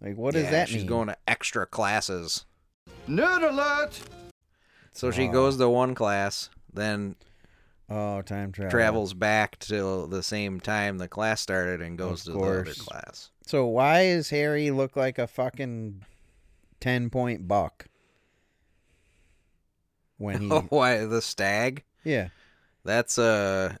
[0.01, 0.87] Like what does Yeah, that she's mean?
[0.87, 2.45] going to extra classes.
[3.07, 3.99] Nerd alert!
[4.93, 5.31] So she Wow.
[5.33, 7.15] goes to one class, then
[7.89, 8.69] Oh, time travel.
[8.71, 12.73] travels back to the same time the class started and goes Of to the other
[12.73, 13.31] class.
[13.47, 16.03] So why does Harry look like a fucking
[16.81, 17.85] 10 point buck?
[20.17, 21.85] When he Oh, why the stag?
[22.03, 22.29] Yeah.
[22.83, 23.75] That's uh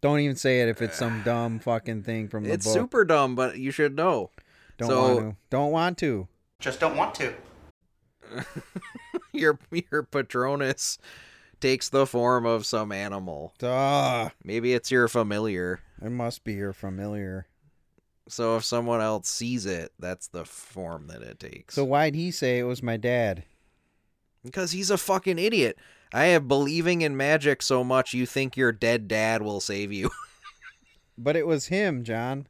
[0.00, 2.74] Don't even say it if it's some dumb fucking thing from the it's book.
[2.74, 4.30] super dumb, but you should know.
[4.78, 5.36] Don't so want to.
[5.50, 6.28] Don't want to.
[6.58, 7.34] Just don't want to.
[9.32, 10.96] your your Patronus
[11.60, 13.52] takes the form of some animal.
[13.58, 14.30] Duh.
[14.42, 15.80] Maybe it's your familiar.
[16.00, 17.46] It must be your familiar.
[18.28, 21.74] So if someone else sees it, that's the form that it takes.
[21.74, 23.44] So why'd he say it was my dad?
[24.44, 25.76] Because he's a fucking idiot.
[26.12, 30.10] I have believing in magic so much you think your dead dad will save you.
[31.18, 32.46] But it was him, John.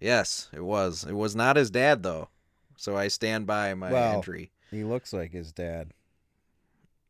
[0.00, 1.04] yes, it was.
[1.04, 2.28] It was not his dad though.
[2.76, 4.52] So I stand by my well, entry.
[4.70, 5.92] he looks like his dad.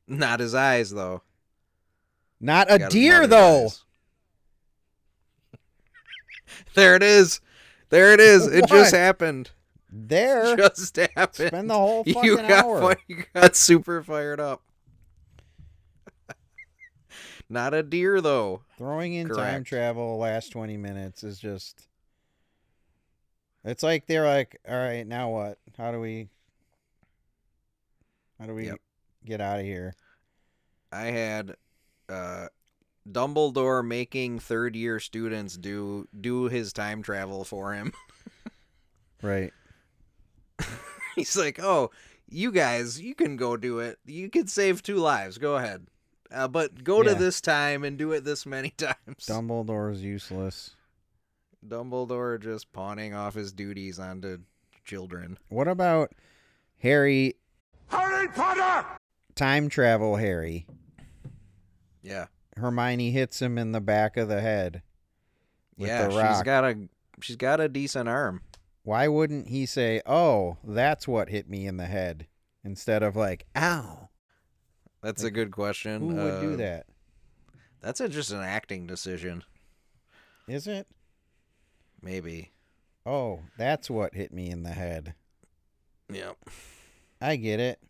[0.06, 1.22] Not his eyes though.
[2.40, 3.64] Not a deer though.
[3.64, 3.84] eyes.
[6.74, 7.40] There it is.
[7.90, 8.46] There it is.
[8.46, 9.50] It just happened.
[9.90, 10.56] There.
[10.56, 11.48] Just happened.
[11.48, 12.96] Spend the whole you fucking got hour.
[13.06, 14.62] you got super fired up.
[17.48, 18.62] Not a deer though.
[18.76, 21.86] Throwing in time travel last 20 minutes is just.
[23.64, 25.58] It's like they're like, all right, now what?
[25.76, 26.28] How do we.
[28.38, 28.78] How do we Yep.
[29.24, 29.94] get out of here?
[30.92, 31.56] I had
[32.08, 32.48] uh
[33.10, 37.92] Dumbledore making third year students do do his time travel for him.
[39.20, 39.52] Right.
[41.16, 41.90] He's like, "Oh,
[42.28, 43.98] you guys, you can go do it.
[44.06, 45.38] You could save two lives.
[45.38, 45.88] Go ahead,
[46.30, 50.76] uh, but go to this time and do it this many times." Dumbledore's useless.
[51.66, 54.38] Dumbledore just pawning off his duties onto
[54.84, 55.36] children.
[55.48, 56.12] What about
[56.78, 57.34] Harry,
[57.88, 58.86] Harry Potter!
[59.34, 60.64] time travel Harry?
[62.02, 62.26] Yeah,
[62.58, 64.82] Hermione hits him in the back of the head
[65.78, 66.08] yeah.
[66.08, 66.88] She's got a
[67.20, 68.42] she's got a decent arm.
[68.82, 72.26] Why wouldn't he say, "Oh, that's what hit me in the head,"
[72.64, 74.08] instead of like, "Ow"?
[75.02, 76.00] That's a good question.
[76.00, 76.86] Who would do Uh, that?
[77.80, 79.44] That's a, just an acting decision,
[80.48, 80.88] Is it?
[82.02, 82.50] maybe.
[83.06, 85.14] Oh, that's what hit me in the head.
[86.12, 86.36] Yep.
[87.20, 87.80] I get it.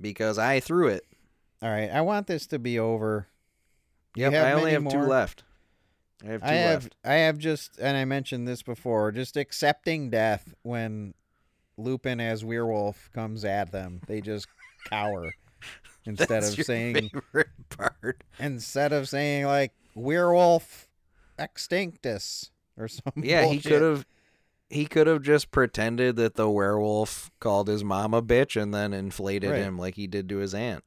[0.00, 1.04] Because I threw it.
[1.62, 3.28] All right, I want this to be over.
[4.16, 4.32] Yep.
[4.34, 5.44] I only have two left.
[6.22, 6.96] I have two I have left.
[7.04, 11.14] I have just and I mentioned this before, just accepting death when
[11.76, 14.00] Lupin as werewolf comes at them.
[14.06, 14.46] They just
[14.90, 15.34] cower
[16.06, 18.22] instead of saying favorite part.
[18.38, 20.88] instead of saying like werewolf
[21.38, 23.24] extinctus or something.
[23.24, 24.06] Yeah, he could have.
[24.70, 28.92] He could have just pretended that the werewolf called his mom a bitch and then
[28.92, 29.60] inflated Right.
[29.62, 30.82] him like he did to his aunt.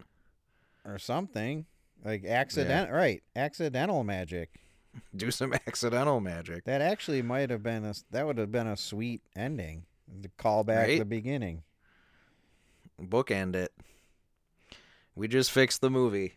[0.88, 1.66] Or something
[2.04, 4.50] like accident right accidental magic.
[5.16, 6.64] Do some accidental magic.
[6.66, 9.86] That actually might have been a that would have been a sweet ending.
[10.24, 11.00] To call back Right?
[11.00, 11.64] the beginning.
[13.02, 13.74] Bookend it.
[15.16, 16.36] We just fixed the movie.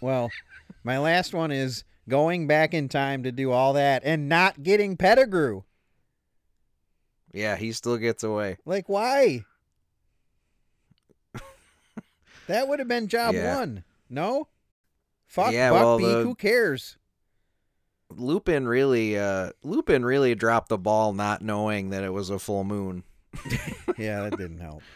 [0.00, 0.30] Well,
[0.84, 4.96] my last one is going back in time to do all that and not getting
[4.96, 5.62] Pettigrew.
[7.32, 8.58] Yeah, he still gets away.
[8.66, 9.44] Like why?
[12.48, 13.56] That would have been job Yeah.
[13.56, 13.84] one.
[14.10, 14.48] No?
[15.26, 16.96] Fuck Yeah, well, Buckbeak, the- who cares?
[18.10, 22.64] Lupin really, uh, Lupin really dropped the ball, not knowing that it was a full
[22.64, 23.04] moon.
[23.98, 24.82] yeah, that didn't help.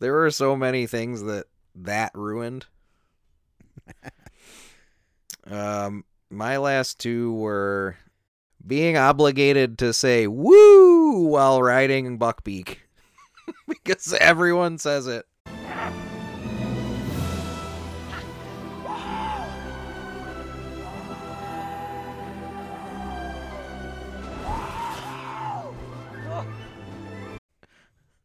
[0.00, 1.46] There were so many things that
[1.76, 2.66] that ruined.
[5.46, 7.96] um, my last two were
[8.66, 12.78] being obligated to say "woo" while riding Buckbeak
[13.68, 15.26] because everyone says it.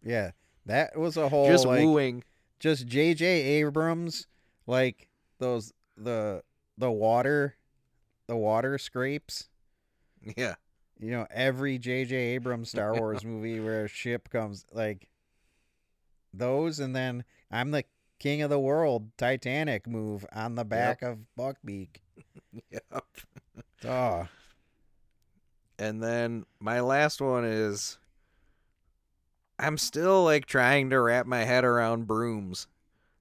[0.10, 0.32] Yeah,
[0.66, 2.24] that was a whole Just like, wooing.
[2.60, 3.26] Just J.J.
[3.26, 4.26] Abrams,
[4.66, 5.08] like
[5.38, 6.42] those the
[6.80, 7.56] the water,
[8.26, 9.50] the water scrapes.
[10.36, 10.56] Yeah.
[11.00, 12.16] You know, every J.J.
[12.16, 15.10] Abrams Star Wars movie where a ship comes, like
[16.34, 17.84] those, and then I'm the
[18.18, 21.98] king of the world Titanic move on the back of Buckbeak.
[22.72, 23.04] Yep.
[23.86, 24.28] Oh,
[25.78, 28.00] And then my last one is
[29.60, 32.68] I'm still like trying to wrap my head around brooms.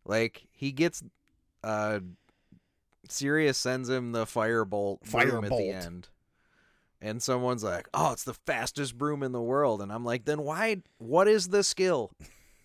[0.05, 1.03] Like he gets
[1.65, 2.01] uh
[3.09, 6.09] Sirius sends him the firebolt broom at the end.
[7.01, 10.43] And someone's like, "Oh, it's the fastest broom in the world." And I'm like, "Then
[10.43, 12.11] why what is the skill?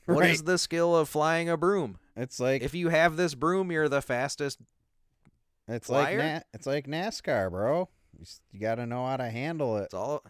[0.05, 0.45] What is Right.
[0.47, 1.97] the skill of flying a broom?
[2.17, 4.59] it's like If you have this broom, you're the fastest
[5.65, 6.17] it's flyer?
[6.17, 7.87] like Na- it's like NASCAR, bro.
[8.17, 9.83] You, s- you got to know how to handle it.
[9.85, 10.21] It's all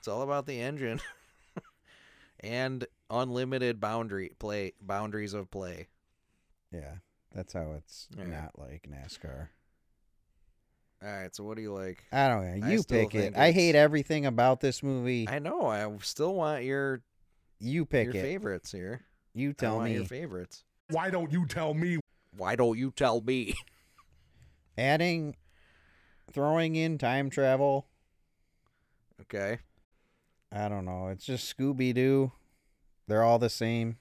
[0.00, 1.00] it's all about the engine
[2.42, 5.88] and unlimited boundary play boundaries of play.
[6.72, 6.96] Yeah,
[7.34, 8.24] that's how it's Yeah.
[8.24, 9.48] not like NASCAR.
[11.02, 12.04] All right, so what do you like?
[12.12, 12.66] I don't know.
[12.68, 13.34] You pick it.
[13.36, 15.26] I hate everything about this movie.
[15.28, 15.66] I know.
[15.66, 17.02] I still want your
[17.58, 18.22] you pick your it.
[18.22, 19.02] favorites here.
[19.32, 19.94] You I tell want me.
[19.96, 20.64] your favorites.
[20.90, 21.98] Why don't you tell me?
[22.36, 23.54] Why don't you tell me?
[24.78, 25.36] Adding
[26.32, 27.86] throwing in time travel.
[29.22, 29.58] Okay.
[30.52, 31.08] I don't know.
[31.08, 32.32] It's just Scooby Doo.
[33.06, 33.98] They're all the same.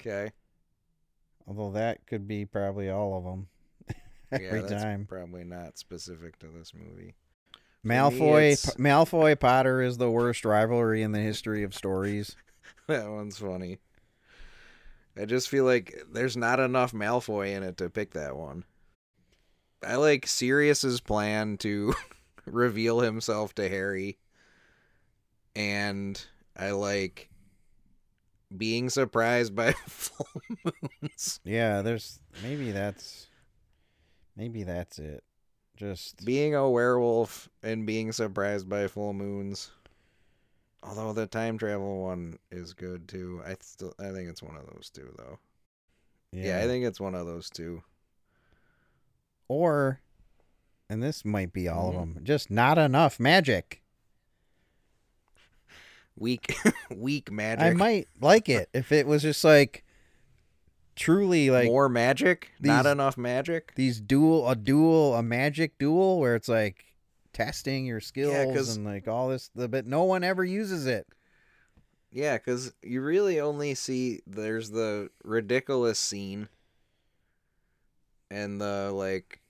[0.00, 0.32] Okay.
[1.46, 3.48] Although that could be probably all of them
[4.32, 5.06] every yeah, that's time.
[5.08, 7.14] Probably not specific to this movie.
[7.84, 12.36] Malfoy P- Malfoy Potter is the worst rivalry in the history of stories.
[12.86, 13.78] that one's funny.
[15.16, 18.64] I just feel like there's not enough Malfoy in it to pick that one.
[19.82, 21.94] I like Sirius's plan to
[22.46, 24.18] reveal himself to Harry,
[25.58, 26.24] and
[26.56, 27.28] I like
[28.56, 30.28] being surprised by full
[30.64, 31.40] moons.
[31.44, 33.26] Yeah, there's maybe that's
[34.36, 35.24] maybe that's it.
[35.76, 39.70] Just Being a werewolf and being surprised by full moons.
[40.82, 43.42] Although the time travel one is good too.
[43.44, 45.38] I still I think it's one of those two though.
[46.32, 47.82] Yeah, I think it's one of those two.
[49.48, 50.00] or
[50.90, 52.02] and this might be all Mhm.
[52.02, 52.24] of them.
[52.24, 53.82] Just not enough magic.
[56.18, 56.56] Weak
[56.94, 57.64] weak magic.
[57.64, 59.84] I might like it if it was just like
[60.96, 63.72] truly like more magic, not enough magic.
[63.76, 66.84] these duel a duel a magic duel where it's like
[67.32, 71.06] testing your skills 'cause- and like all this but no one ever uses it.
[72.10, 76.48] Yeah, because you really only see there's the ridiculous scene
[78.30, 79.40] and the like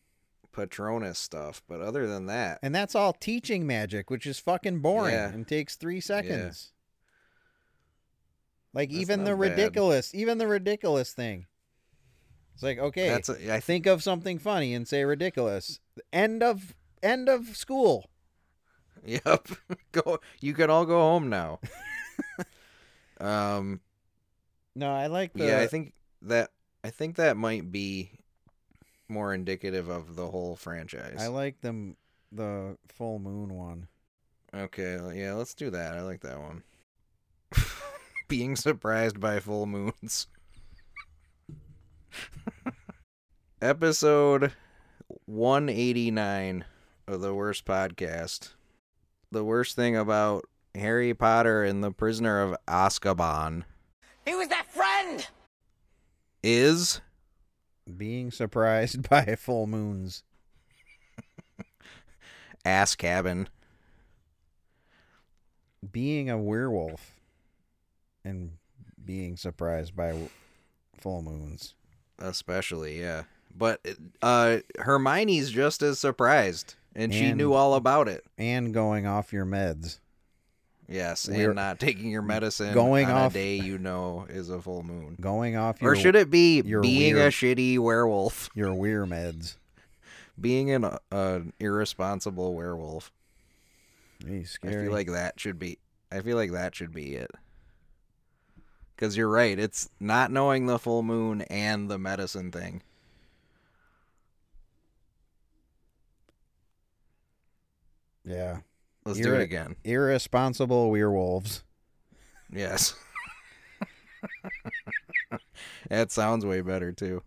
[0.58, 5.14] Patronus stuff, but other than that, And that's all teaching magic, which is fucking boring
[5.14, 5.28] Yeah.
[5.30, 6.72] and takes three seconds.
[8.74, 9.40] Like That's even the bad.
[9.40, 11.46] ridiculous, even the ridiculous thing.
[12.54, 15.78] It's like okay, That's a- I think of something funny and say ridiculous.
[16.12, 18.10] End of end of school.
[19.06, 19.48] Yep.
[19.92, 20.18] go.
[20.40, 21.60] You can all go home now.
[23.20, 23.80] um.
[24.74, 25.46] No, I like the.
[25.46, 25.92] yeah, I think
[26.22, 26.50] that
[26.82, 28.17] I think that might be
[29.08, 31.16] more indicative of the whole franchise.
[31.18, 31.96] I like them
[32.32, 33.88] the full moon one.
[34.54, 35.96] Okay, yeah, let's do that.
[35.96, 36.62] I like that one.
[38.28, 40.26] Being surprised by full moons.
[43.62, 44.52] Episode
[45.26, 46.64] 189
[47.06, 48.50] of the worst podcast.
[49.30, 50.44] The worst thing about
[50.74, 53.64] Harry Potter and the Prisoner of Azkaban
[54.24, 55.26] He was that friend!
[56.42, 57.00] is
[57.96, 60.22] Being surprised by full moons.
[62.64, 63.48] Ass Cabin.
[65.90, 67.14] Being a werewolf
[68.24, 68.52] and
[69.02, 70.28] being surprised by
[70.94, 71.74] full moons.
[72.18, 73.22] Especially, yeah.
[73.56, 73.80] But
[74.20, 78.24] uh Hermione's just as surprised and, she knew all about it.
[78.36, 80.00] And going off your meds.
[80.88, 84.48] Yes, We're- and not taking your medicine going on off- a day you know is
[84.48, 85.16] a full moon.
[85.20, 88.48] Going off your Or should it be your being a shitty werewolf?
[88.54, 89.56] your weir meds.
[90.40, 93.12] Being an uh, irresponsible werewolf.
[94.26, 95.78] I feel like that should be
[96.10, 97.30] I feel like that should be it.
[98.96, 102.82] Cuz you're right, it's not knowing the full moon and the medicine thing.
[108.24, 108.58] yeah.
[109.08, 109.74] Let's do it again.
[109.84, 111.64] Irresponsible werewolves.
[112.52, 112.94] Yes.
[115.88, 117.22] that sounds way better too.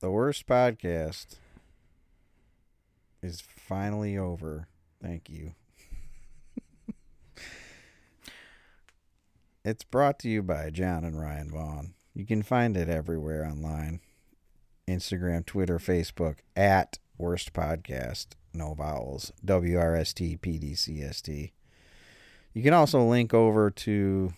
[0.00, 1.36] The worst podcast
[3.22, 4.66] is finally over.
[5.00, 5.54] Thank you.
[9.64, 11.94] it's brought to you by John and Ryan Vaughn.
[12.12, 14.00] You can find it everywhere online
[14.88, 18.34] Instagram, Twitter, Facebook, at Worst Podcast.
[18.56, 19.32] No vowels.
[19.44, 21.52] W R S T P D C S T.
[22.52, 24.32] You can also link over to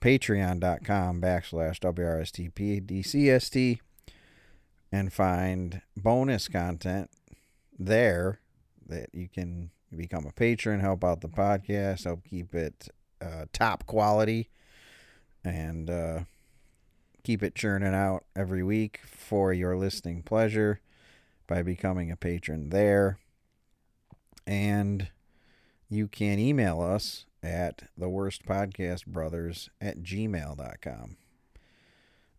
[0.00, 3.78] patreon.com backslash WRSTPDCST
[4.92, 7.10] and find bonus content
[7.78, 8.40] there
[8.86, 12.88] that you can become a patron, help out the podcast, help keep it
[13.20, 14.48] uh, top quality,
[15.44, 16.20] and uh,
[17.22, 20.80] keep it churning out every week for your listening pleasure
[21.46, 23.18] by becoming a patron there.
[24.48, 25.08] And
[25.90, 31.16] you can email us at the worst podcast brothers at gmail.com.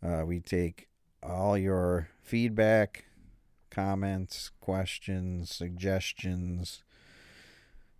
[0.02, 0.88] Uh, we take
[1.22, 3.06] all your feedback,
[3.70, 6.82] comments, questions, suggestions,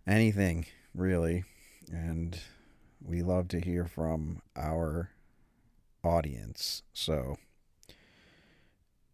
[0.08, 1.44] anything really.
[1.92, 2.40] And
[3.00, 5.10] we love to hear from our
[6.02, 6.82] audience.
[6.92, 7.36] So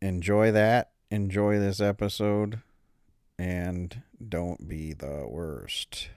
[0.00, 0.92] enjoy that.
[1.10, 2.62] Enjoy this episode.
[3.38, 6.08] And don't be the worst.